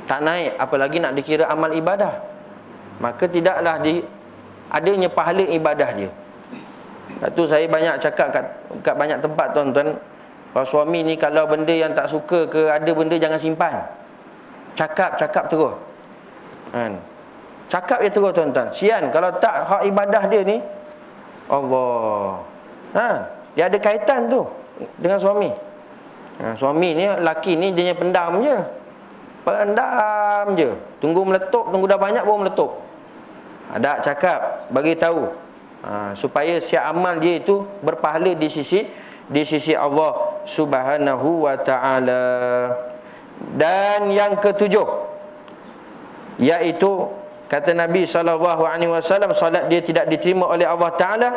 Tak 0.09 0.23
naik, 0.25 0.57
apalagi 0.57 0.97
nak 1.03 1.13
dikira 1.13 1.45
amal 1.51 1.69
ibadah 1.75 2.37
maka 2.97 3.29
tidaklah 3.29 3.77
di 3.81 4.01
adanya 4.73 5.09
pahala 5.09 5.43
ibadah 5.45 5.89
dia. 5.93 6.11
Itu 7.17 7.49
saya 7.49 7.65
banyak 7.65 7.97
cakap 8.01 8.29
kat, 8.29 8.45
kat 8.85 8.95
banyak 8.97 9.17
tempat 9.21 9.53
tuan-tuan, 9.53 9.97
kalau 10.53 10.65
suami 10.65 11.05
ni 11.05 11.13
kalau 11.19 11.45
benda 11.45 11.69
yang 11.69 11.93
tak 11.93 12.09
suka 12.09 12.49
ke 12.49 12.65
ada 12.65 12.91
benda 12.95 13.15
jangan 13.19 13.37
simpan. 13.37 13.75
Cakap, 14.77 15.17
cakap 15.17 15.49
terus. 15.49 15.73
Kan? 16.73 16.97
Cakap 17.67 17.99
je 18.01 18.09
terus 18.09 18.31
tuan-tuan. 18.31 18.67
Sian 18.71 19.11
kalau 19.11 19.33
tak 19.37 19.67
hak 19.67 19.81
ibadah 19.85 20.23
dia 20.31 20.41
ni 20.47 20.57
Allah. 21.51 22.41
Ha, 22.95 23.07
dia 23.53 23.67
ada 23.67 23.77
kaitan 23.77 24.31
tu 24.31 24.47
dengan 24.97 25.19
suami. 25.19 25.51
Ha, 26.39 26.55
suami 26.55 26.89
ni 26.95 27.05
laki 27.05 27.53
ni 27.59 27.75
dia 27.75 27.91
pendam 27.91 28.39
je. 28.39 28.57
Pendam 29.43 30.55
je. 30.55 30.71
Tunggu 31.03 31.21
meletup, 31.27 31.69
tunggu 31.69 31.85
dah 31.85 31.99
banyak 31.99 32.23
baru 32.23 32.47
meletup. 32.47 32.71
Ada 33.67 33.99
cakap 33.99 34.71
bagi 34.71 34.95
tahu 34.95 35.27
ha, 35.83 36.15
supaya 36.15 36.55
siap 36.63 36.87
amal 36.87 37.19
dia 37.19 37.43
itu 37.43 37.67
berpahala 37.83 38.31
di 38.31 38.47
sisi 38.47 38.87
di 39.27 39.43
sisi 39.43 39.75
Allah 39.75 40.43
Subhanahu 40.47 41.47
wa 41.47 41.55
taala. 41.59 42.23
Dan 43.37 44.09
yang 44.09 44.39
ketujuh 44.39 44.87
iaitu 46.41 47.11
kata 47.45 47.73
Nabi 47.73 48.05
sallallahu 48.09 48.65
alaihi 48.65 48.89
wasallam 48.89 49.33
solat 49.33 49.69
dia 49.69 49.81
tidak 49.81 50.09
diterima 50.09 50.49
oleh 50.49 50.65
Allah 50.65 50.91
taala 50.97 51.29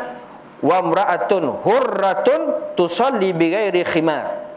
wa 0.60 0.78
mraatun 0.84 1.60
hurratun 1.60 2.40
tusalli 2.78 3.36
bighairi 3.36 3.84
khimar. 3.84 4.48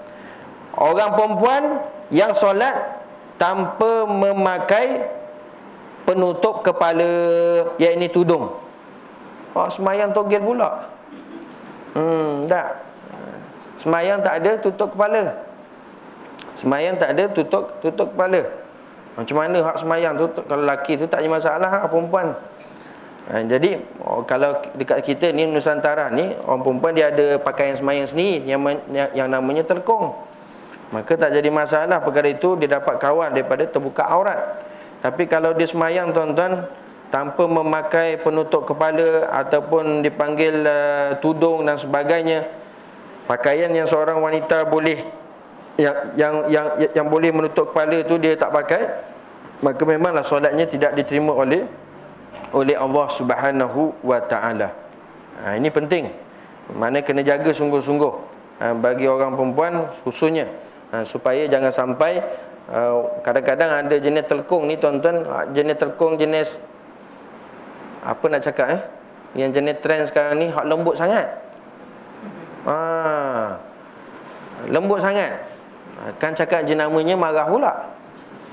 Orang 0.79 1.13
perempuan 1.19 1.63
yang 2.09 2.31
solat 2.33 3.01
tanpa 3.37 4.07
memakai 4.07 5.03
penutup 6.07 6.63
kepala 6.63 7.11
ini 7.79 8.07
tudung. 8.07 8.55
Oh 9.53 9.69
semayang 9.69 10.15
togel 10.15 10.41
pula. 10.41 10.89
Hmm, 11.93 12.49
tak. 12.49 12.92
Semayang 13.83 14.23
tak 14.23 14.39
ada 14.39 14.51
tutup 14.63 14.95
kepala. 14.95 15.43
Semayang 16.55 16.95
tak 16.95 17.19
ada 17.19 17.27
tutup 17.27 17.83
tutup 17.83 18.15
kepala. 18.15 18.47
Macam 19.19 19.35
mana 19.35 19.59
hak 19.59 19.83
semayang 19.83 20.15
tu 20.15 20.25
kalau 20.47 20.63
laki 20.63 20.95
tu 20.95 21.05
tak 21.05 21.19
ada 21.19 21.27
masalah 21.27 21.67
hak 21.67 21.91
perempuan. 21.91 22.31
Ha, 23.27 23.43
jadi 23.43 23.83
oh, 24.03 24.23
kalau 24.23 24.59
dekat 24.79 25.03
kita 25.03 25.35
ni 25.35 25.47
Nusantara 25.51 26.07
ni 26.15 26.31
orang 26.47 26.63
perempuan 26.63 26.91
dia 26.95 27.11
ada 27.11 27.39
pakaian 27.43 27.75
semayang 27.75 28.07
sendiri 28.07 28.47
yang 28.47 28.63
yang, 29.11 29.27
namanya 29.27 29.67
telkung. 29.67 30.15
Maka 30.95 31.19
tak 31.19 31.35
jadi 31.35 31.51
masalah 31.51 31.99
perkara 31.99 32.31
itu 32.31 32.55
dia 32.55 32.79
dapat 32.79 33.03
kawal 33.03 33.35
daripada 33.35 33.67
terbuka 33.67 34.07
aurat. 34.07 34.63
Tapi 35.03 35.27
kalau 35.27 35.51
dia 35.51 35.67
semayang 35.67 36.15
tuan-tuan 36.15 36.63
Tanpa 37.11 37.43
memakai 37.45 38.17
penutup 38.23 38.63
kepala 38.63 39.27
Ataupun 39.29 39.99
dipanggil 39.99 40.63
uh, 40.63 41.19
tudung 41.19 41.67
dan 41.67 41.75
sebagainya 41.75 42.62
Pakaian 43.23 43.71
yang 43.71 43.87
seorang 43.87 44.19
wanita 44.19 44.67
boleh 44.67 44.99
yang, 45.79 45.95
yang 46.13 46.33
yang 46.51 46.67
yang 46.93 47.07
boleh 47.09 47.33
menutup 47.33 47.73
kepala 47.73 48.03
tu 48.05 48.21
dia 48.21 48.37
tak 48.37 48.53
pakai 48.53 48.83
Maka 49.63 49.81
memanglah 49.87 50.21
solatnya 50.21 50.67
tidak 50.67 50.93
diterima 50.93 51.33
oleh 51.33 51.63
Oleh 52.53 52.77
Allah 52.77 53.07
subhanahu 53.09 53.95
wa 54.05 54.19
ta'ala. 54.21 54.69
Ha, 55.41 55.57
Ini 55.57 55.69
penting. 55.73 56.13
Mana 56.77 57.01
kena 57.01 57.25
jaga 57.25 57.49
sungguh-sungguh 57.49 58.13
ha, 58.61 58.75
Bagi 58.77 59.09
orang 59.09 59.33
perempuan 59.33 59.89
khususnya. 60.03 60.45
Ha, 60.93 61.07
Supaya 61.07 61.47
jangan 61.47 61.71
sampai 61.73 62.21
Uh, 62.63 63.19
kadang-kadang 63.19 63.83
ada 63.83 63.95
jenis 63.99 64.23
telkung 64.23 64.71
ni 64.71 64.79
tuan-tuan 64.79 65.27
uh, 65.27 65.43
jenis 65.51 65.75
telkung 65.75 66.15
jenis 66.15 66.55
apa 67.99 68.23
nak 68.31 68.39
cakap 68.39 68.67
eh? 68.71 68.81
Yang 69.35 69.59
jenis 69.59 69.75
trend 69.83 70.03
sekarang 70.07 70.39
ni 70.39 70.47
hak 70.47 70.63
lembut 70.63 70.95
sangat 70.95 71.27
ha. 72.67 72.77
Lembut 74.69 75.03
sangat. 75.03 75.43
Kan 76.19 76.35
cakap 76.35 76.63
jenamanya 76.63 77.15
marah 77.15 77.47
pula. 77.47 77.71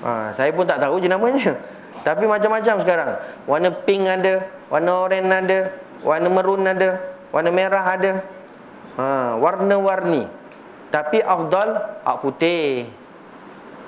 Ha 0.04 0.32
saya 0.34 0.50
pun 0.54 0.66
tak 0.66 0.82
tahu 0.82 0.98
jenamanya. 1.02 1.56
Tapi 2.06 2.24
macam-macam 2.24 2.74
sekarang. 2.80 3.10
Warna 3.44 3.70
pink 3.84 4.08
ada 4.08 4.46
warna 4.70 5.04
oranye 5.04 5.28
ada 5.28 5.58
warna 6.00 6.28
merun 6.30 6.64
ada 6.64 6.98
warna 7.34 7.50
merah 7.52 7.84
ada. 7.84 8.12
Ha 8.96 9.36
warna-warni. 9.38 10.26
Tapi 10.90 11.22
afdal 11.22 12.02
hak 12.02 12.16
putih. 12.18 12.90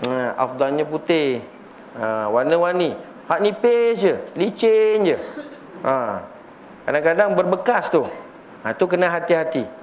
Ha, 0.02 0.34
Afdalnya 0.34 0.82
putih. 0.82 1.42
Ha, 1.94 2.26
Warna-warni. 2.26 2.94
Hak 3.30 3.38
nipis 3.38 4.02
je 4.02 4.14
Licin 4.34 5.14
je. 5.14 5.16
Ha, 5.86 6.22
Kadang-kadang 6.86 7.38
berbekas 7.38 7.86
tu. 7.86 8.02
Ha, 8.66 8.74
Tu 8.74 8.84
kena 8.90 9.10
hati-hati 9.10 9.81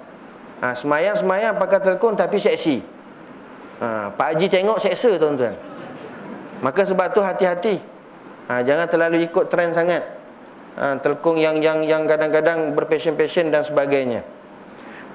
ha, 0.64 0.76
Semayang-semayang 0.76 1.56
pakai 1.56 1.80
telkon 1.84 2.14
Tapi 2.16 2.38
seksi. 2.40 2.84
Ha, 3.80 4.12
Pak 4.12 4.36
Haji 4.36 4.48
tengok 4.52 4.78
seksa 4.80 5.16
tuan-tuan. 5.16 5.56
Maka 6.60 6.84
sebab 6.84 7.16
tu 7.16 7.24
hati-hati. 7.24 7.80
Ha, 8.52 8.62
Jangan 8.68 8.88
terlalu 8.92 9.24
ikut 9.28 9.48
trend 9.48 9.72
sangat. 9.72 10.04
Ha, 10.76 11.00
Telkong 11.00 11.40
yang 11.40 11.64
yang 11.64 11.84
yang 11.88 12.04
kadang-kadang 12.04 12.76
Berpassion-passion 12.76 13.52
dan 13.52 13.64
sebagainya. 13.64 14.24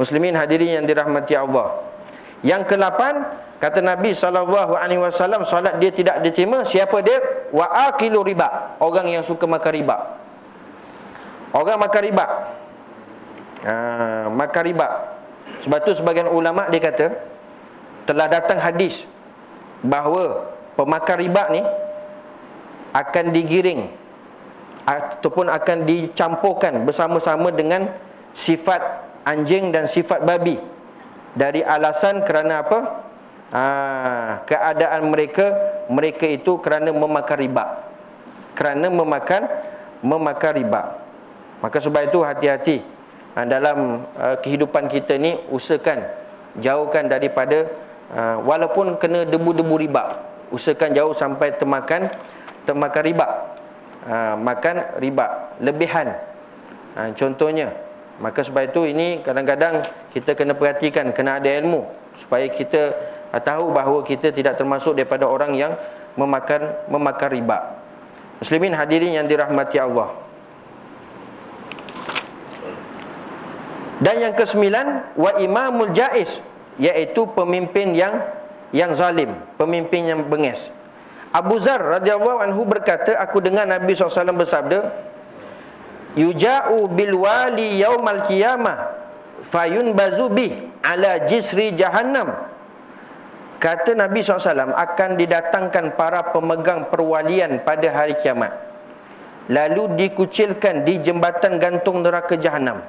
Muslimin 0.00 0.34
hadirin 0.34 0.80
yang 0.82 0.84
dirahmati 0.88 1.36
Allah. 1.36 1.84
Yang 2.44 2.74
ke-8 2.74 3.00
Kata 3.54 3.80
Nabi 3.80 4.12
SAW 4.12 5.08
Salat 5.48 5.80
dia 5.80 5.88
tidak 5.88 6.20
diterima 6.20 6.66
Siapa 6.68 7.00
dia? 7.00 7.48
Wa 7.52 7.92
akilu 7.92 8.20
riba. 8.24 8.76
Orang 8.80 9.08
yang 9.08 9.24
suka 9.24 9.44
makan 9.48 9.72
riba. 9.72 9.96
Orang 11.54 11.78
makan 11.78 12.02
riba. 12.02 12.26
Ha, 13.64 13.74
Makan 14.28 14.62
riba 14.64 15.13
Sebab 15.62 15.78
tu 15.86 15.92
sebagian 15.94 16.26
ulama' 16.26 16.66
dia 16.72 16.82
kata 16.82 17.06
Telah 18.08 18.26
datang 18.26 18.58
hadis 18.58 19.06
Bahawa 19.84 20.50
Pemakan 20.74 21.16
riba 21.22 21.42
ni 21.54 21.62
Akan 22.90 23.30
digiring 23.30 23.86
Ataupun 24.84 25.46
akan 25.52 25.86
dicampurkan 25.86 26.82
Bersama-sama 26.82 27.54
dengan 27.54 27.86
Sifat 28.34 28.82
anjing 29.22 29.70
dan 29.70 29.86
sifat 29.86 30.26
babi 30.26 30.58
Dari 31.38 31.62
alasan 31.62 32.26
kerana 32.26 32.66
apa? 32.66 33.04
ha, 33.54 33.64
keadaan 34.42 35.06
mereka 35.06 35.54
mereka 35.86 36.26
itu 36.26 36.58
kerana 36.58 36.90
memakan 36.90 37.38
riba. 37.38 37.64
Kerana 38.58 38.90
memakan 38.90 39.42
memakan 40.02 40.52
riba. 40.58 40.82
Maka 41.62 41.78
sebab 41.80 42.10
itu 42.10 42.20
hati-hati 42.20 42.76
ha, 43.34 43.44
dalam 43.44 44.08
uh, 44.14 44.36
kehidupan 44.40 44.86
kita 44.88 45.18
ni 45.18 45.36
usahakan 45.50 46.06
jauhkan 46.58 47.10
daripada 47.10 47.68
uh, 48.14 48.38
walaupun 48.42 48.96
kena 48.96 49.26
debu-debu 49.26 49.74
riba 49.78 50.22
usahakan 50.54 50.94
jauh 50.94 51.14
sampai 51.14 51.58
termakan 51.58 52.10
termakan 52.64 53.04
riba 53.04 53.28
makan 54.36 55.00
riba 55.00 55.56
lebihan 55.64 56.12
ha, 56.92 57.08
contohnya 57.16 57.72
maka 58.20 58.44
sebab 58.44 58.68
itu 58.68 58.84
ini 58.84 59.24
kadang-kadang 59.24 59.80
kita 60.12 60.36
kena 60.36 60.52
perhatikan 60.52 61.08
kena 61.16 61.40
ada 61.40 61.48
ilmu 61.48 61.88
supaya 62.14 62.46
kita 62.52 62.94
tahu 63.42 63.74
bahawa 63.74 64.06
kita 64.06 64.30
tidak 64.30 64.54
termasuk 64.54 64.94
daripada 64.94 65.26
orang 65.26 65.56
yang 65.56 65.72
memakan 66.14 66.86
memakan 66.86 67.30
riba. 67.34 67.58
Muslimin 68.38 68.74
hadirin 68.74 69.14
yang 69.18 69.26
dirahmati 69.26 69.78
Allah. 69.80 70.14
Dan 74.02 74.18
yang 74.18 74.34
kesembilan 74.34 75.14
wa 75.14 75.30
imamul 75.38 75.94
jaiz 75.94 76.42
iaitu 76.80 77.30
pemimpin 77.30 77.94
yang 77.94 78.18
yang 78.74 78.90
zalim, 78.98 79.30
pemimpin 79.54 80.02
yang 80.02 80.20
bengis. 80.26 80.66
Abu 81.30 81.62
Zar 81.62 81.78
radhiyallahu 81.78 82.42
anhu 82.42 82.66
berkata, 82.66 83.14
aku 83.18 83.38
dengar 83.38 83.66
Nabi 83.66 83.94
SAW 83.94 84.34
bersabda, 84.34 84.90
yuja'u 86.18 86.90
bil 86.90 87.14
wali 87.22 87.78
yaumal 87.78 88.26
qiyamah 88.26 88.90
fayun 89.46 89.94
bazubi 89.94 90.54
ala 90.82 91.26
jisri 91.26 91.74
jahannam 91.74 92.34
kata 93.62 93.94
Nabi 93.94 94.22
SAW 94.22 94.74
akan 94.74 95.10
didatangkan 95.18 95.94
para 95.94 96.34
pemegang 96.34 96.90
perwalian 96.90 97.62
pada 97.62 97.86
hari 97.94 98.18
kiamat. 98.18 98.50
Lalu 99.50 99.96
dikucilkan 100.00 100.88
di 100.88 100.98
jembatan 101.04 101.60
gantung 101.60 102.00
neraka 102.00 102.34
jahannam 102.40 102.80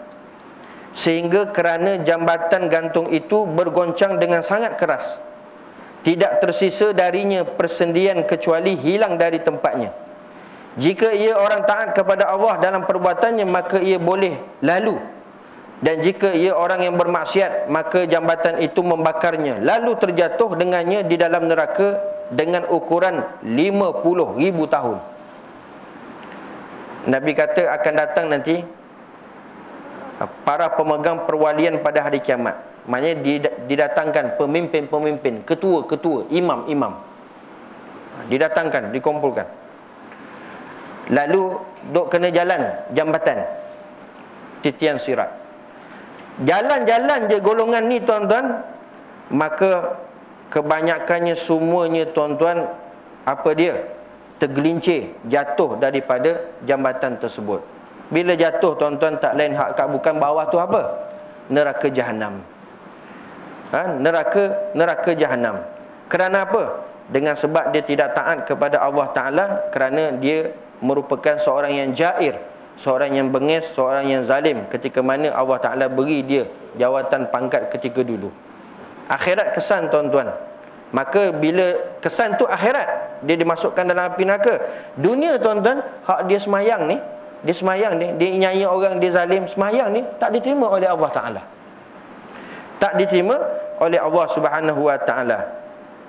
sehingga 0.96 1.52
kerana 1.52 2.00
jambatan 2.00 2.72
gantung 2.72 3.12
itu 3.12 3.44
bergoncang 3.44 4.16
dengan 4.16 4.40
sangat 4.40 4.80
keras. 4.80 5.20
Tidak 6.08 6.40
tersisa 6.40 6.96
darinya 6.96 7.44
persendian 7.44 8.24
kecuali 8.24 8.80
hilang 8.80 9.20
dari 9.20 9.44
tempatnya. 9.44 9.92
Jika 10.80 11.12
ia 11.12 11.36
orang 11.36 11.68
taat 11.68 11.92
kepada 11.92 12.32
Allah 12.32 12.60
dalam 12.64 12.88
perbuatannya 12.88 13.44
maka 13.44 13.84
ia 13.84 14.00
boleh 14.00 14.40
lalu. 14.64 14.96
Dan 15.84 16.00
jika 16.00 16.32
ia 16.32 16.56
orang 16.56 16.88
yang 16.88 16.96
bermaksiat 16.96 17.68
maka 17.68 18.08
jambatan 18.08 18.64
itu 18.64 18.80
membakarnya. 18.80 19.60
Lalu 19.60 20.00
terjatuh 20.00 20.56
dengannya 20.56 21.04
di 21.04 21.20
dalam 21.20 21.52
neraka 21.52 22.00
dengan 22.32 22.64
ukuran 22.72 23.20
50 23.44 24.40
ribu 24.40 24.64
tahun. 24.72 24.98
Nabi 27.12 27.32
kata 27.36 27.70
akan 27.76 27.94
datang 27.94 28.26
nanti 28.32 28.85
para 30.46 30.72
pemegang 30.74 31.26
perwalian 31.26 31.82
pada 31.82 32.06
hari 32.06 32.22
kiamat 32.22 32.58
maknanya 32.86 33.22
didatangkan 33.66 34.38
pemimpin-pemimpin 34.38 35.42
ketua-ketua 35.42 36.30
imam-imam 36.30 37.02
didatangkan 38.30 38.94
dikumpulkan 38.94 39.66
Lalu 41.14 41.62
duk 41.94 42.10
kena 42.10 42.34
jalan 42.34 42.66
jambatan 42.98 43.46
titian 44.66 44.98
sirat. 44.98 45.30
Jalan-jalan 46.42 47.30
je 47.30 47.38
golongan 47.40 47.86
ni 47.86 48.02
tuan-tuan, 48.02 48.66
maka 49.30 50.02
kebanyakannya 50.50 51.38
semuanya 51.38 52.10
tuan-tuan 52.10 52.66
apa 53.24 53.50
dia? 53.54 53.86
Tergelincir, 54.42 55.16
jatuh 55.30 55.80
daripada 55.80 56.52
jambatan 56.68 57.22
tersebut. 57.22 57.64
Bila 58.14 58.38
jatuh 58.38 58.78
tuan-tuan 58.78 59.18
tak 59.18 59.34
lain 59.34 59.58
hak 59.58 59.74
kat 59.74 59.88
bukan 59.90 60.22
bawah 60.22 60.46
tu 60.50 60.62
apa? 60.62 61.10
Neraka 61.50 61.90
jahanam. 61.90 62.42
Ha? 63.74 63.98
neraka 63.98 64.74
neraka 64.78 65.12
jahanam. 65.18 65.58
Kerana 66.06 66.46
apa? 66.46 66.86
Dengan 67.10 67.34
sebab 67.34 67.74
dia 67.74 67.82
tidak 67.82 68.14
taat 68.18 68.46
kepada 68.46 68.82
Allah 68.82 69.10
Taala 69.14 69.46
kerana 69.74 70.14
dia 70.18 70.54
merupakan 70.82 71.38
seorang 71.38 71.74
yang 71.74 71.90
jair 71.94 72.38
seorang 72.76 73.16
yang 73.16 73.32
bengis 73.32 73.72
seorang 73.72 74.12
yang 74.12 74.22
zalim 74.24 74.68
ketika 74.68 75.00
mana 75.00 75.32
Allah 75.32 75.60
Taala 75.64 75.86
beri 75.88 76.20
dia 76.28 76.44
jawatan 76.76 77.32
pangkat 77.32 77.72
ketika 77.72 78.04
dulu 78.04 78.28
akhirat 79.08 79.56
kesan 79.56 79.88
tuan-tuan 79.88 80.36
maka 80.92 81.32
bila 81.32 81.98
kesan 82.04 82.36
tu 82.36 82.44
akhirat 82.44 83.20
dia 83.24 83.36
dimasukkan 83.40 83.84
dalam 83.88 84.12
api 84.12 84.24
neraka 84.28 84.54
dunia 85.00 85.40
tuan-tuan 85.40 85.80
hak 86.04 86.28
dia 86.28 86.40
semayang 86.40 86.92
ni 86.92 87.00
dia 87.46 87.56
semayang 87.56 88.02
ni 88.02 88.18
dia 88.18 88.50
nyanyi 88.50 88.66
orang 88.66 88.98
dia 88.98 89.14
zalim 89.14 89.46
semayang 89.46 89.94
ni 89.94 90.02
tak 90.18 90.34
diterima 90.34 90.66
oleh 90.66 90.90
Allah 90.90 91.10
Taala. 91.14 91.42
Tak 92.82 92.98
diterima 92.98 93.38
oleh 93.80 94.02
Allah 94.02 94.26
Subhanahu 94.34 94.82
Wa 94.90 94.98
Taala. 95.06 95.40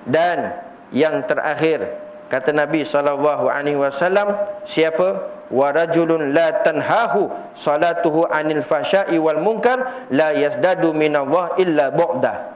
Dan 0.03 0.51
yang 0.91 1.21
terakhir 1.29 2.07
Kata 2.27 2.51
Nabi 2.51 2.83
sallallahu 2.83 3.47
alaihi 3.47 3.79
wasallam, 3.79 4.35
siapa? 4.67 5.39
Wa 5.47 5.71
rajulun 5.71 6.35
la 6.35 6.59
tanhahu 6.59 7.31
salatuhu 7.55 8.27
anil 8.27 8.59
fahsya'i 8.59 9.15
wal 9.15 9.39
munkar 9.39 10.11
la 10.11 10.35
yasdadu 10.35 10.91
minallah 10.91 11.55
illa 11.55 11.87
bu'da. 11.87 12.51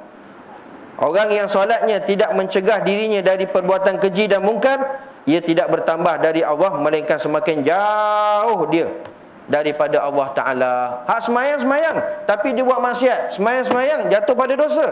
Orang 0.99 1.31
yang 1.31 1.47
solatnya 1.47 2.03
tidak 2.03 2.35
mencegah 2.35 2.83
dirinya 2.83 3.23
dari 3.23 3.47
perbuatan 3.47 3.95
keji 3.95 4.27
dan 4.27 4.43
mungkar, 4.43 5.07
ia 5.29 5.39
tidak 5.41 5.69
bertambah 5.69 6.17
dari 6.21 6.41
Allah 6.41 6.77
melainkan 6.81 7.21
semakin 7.21 7.61
jauh 7.61 8.65
dia 8.69 8.89
daripada 9.49 10.01
Allah 10.01 10.27
Taala. 10.31 10.73
Hak 11.05 11.27
semayang-semayang 11.27 12.25
tapi 12.25 12.55
dia 12.55 12.63
buat 12.65 12.81
maksiat, 12.81 13.37
semayang-semayang 13.37 14.07
jatuh 14.09 14.33
pada 14.33 14.53
dosa. 14.55 14.87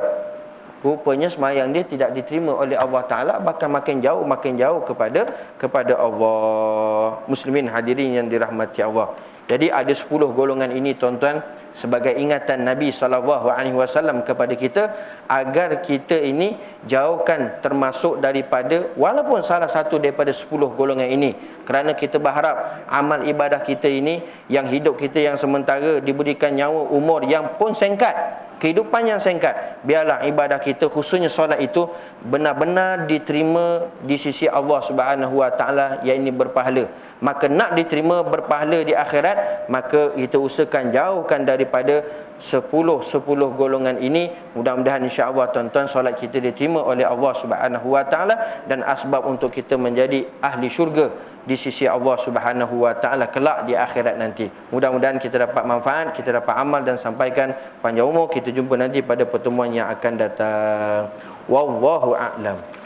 Rupanya 0.80 1.28
semayang 1.28 1.76
dia 1.76 1.84
tidak 1.84 2.16
diterima 2.16 2.56
oleh 2.56 2.80
Allah 2.80 3.04
Ta'ala 3.04 3.36
Bahkan 3.44 3.68
makin 3.68 4.00
jauh, 4.00 4.24
makin 4.24 4.56
jauh 4.56 4.80
kepada 4.88 5.28
kepada 5.60 6.00
Allah 6.00 7.20
Muslimin 7.28 7.68
hadirin 7.68 8.16
yang 8.16 8.32
dirahmati 8.32 8.80
Allah 8.80 9.12
Jadi 9.52 9.68
ada 9.68 9.92
10 9.92 10.08
golongan 10.32 10.72
ini 10.72 10.96
tuan-tuan 10.96 11.44
Sebagai 11.72 12.18
ingatan 12.18 12.66
Nabi 12.66 12.90
SAW 12.90 14.26
kepada 14.26 14.54
kita 14.58 14.84
Agar 15.30 15.80
kita 15.86 16.18
ini 16.18 16.58
jauhkan 16.86 17.62
termasuk 17.62 18.18
daripada 18.20 18.90
Walaupun 18.98 19.46
salah 19.46 19.70
satu 19.70 20.02
daripada 20.02 20.34
10 20.34 20.50
golongan 20.74 21.08
ini. 21.10 21.36
Kerana 21.64 21.94
kita 21.94 22.18
berharap 22.18 22.86
amal 22.90 23.26
ibadah 23.26 23.62
kita 23.62 23.86
ini 23.86 24.22
Yang 24.50 24.80
hidup 24.80 24.96
kita 24.98 25.22
yang 25.22 25.38
sementara 25.38 26.02
Diberikan 26.02 26.54
nyawa 26.54 26.90
umur 26.90 27.26
yang 27.26 27.58
pun 27.62 27.78
singkat 27.78 28.40
kehidupan 28.60 29.08
yang 29.08 29.24
singkat 29.24 29.80
biarlah 29.88 30.28
ibadah 30.28 30.60
kita 30.60 30.92
khususnya 30.92 31.32
solat 31.32 31.64
itu 31.64 31.88
benar-benar 32.28 33.08
diterima 33.08 33.88
di 34.04 34.20
sisi 34.20 34.46
Allah 34.46 34.84
Subhanahu 34.84 35.40
wa 35.40 35.50
taala 35.56 36.04
yang 36.04 36.20
ini 36.20 36.36
berpahala. 36.36 36.86
Maka 37.24 37.48
nak 37.48 37.80
diterima 37.80 38.22
berpahala 38.28 38.84
di 38.84 38.92
akhirat 38.92 39.68
maka 39.72 40.12
kita 40.14 40.36
usahakan 40.36 40.92
jauhkan 40.92 41.48
daripada 41.60 42.00
10 42.40 42.72
10 42.72 43.60
golongan 43.60 44.00
ini 44.00 44.32
mudah-mudahan 44.56 45.04
insya-Allah 45.04 45.52
tuan-tuan 45.52 45.92
solat 45.92 46.16
kita 46.16 46.40
diterima 46.40 46.80
oleh 46.80 47.04
Allah 47.04 47.36
Subhanahu 47.36 48.00
wa 48.00 48.04
taala 48.08 48.64
dan 48.64 48.80
asbab 48.88 49.28
untuk 49.28 49.52
kita 49.52 49.76
menjadi 49.76 50.24
ahli 50.40 50.72
syurga 50.72 51.12
di 51.44 51.60
sisi 51.60 51.84
Allah 51.84 52.16
Subhanahu 52.16 52.88
wa 52.88 52.96
taala 52.96 53.28
kelak 53.28 53.68
di 53.68 53.76
akhirat 53.76 54.16
nanti. 54.16 54.48
Mudah-mudahan 54.72 55.20
kita 55.20 55.50
dapat 55.50 55.64
manfaat, 55.68 56.16
kita 56.16 56.40
dapat 56.40 56.56
amal 56.56 56.80
dan 56.86 56.96
sampaikan 56.96 57.52
panjang 57.84 58.08
umur. 58.08 58.32
Kita 58.32 58.56
jumpa 58.56 58.80
nanti 58.80 59.04
pada 59.04 59.28
pertemuan 59.28 59.74
yang 59.76 59.92
akan 59.92 60.14
datang. 60.16 61.12
Wallahu 61.52 62.16
a'lam. 62.16 62.79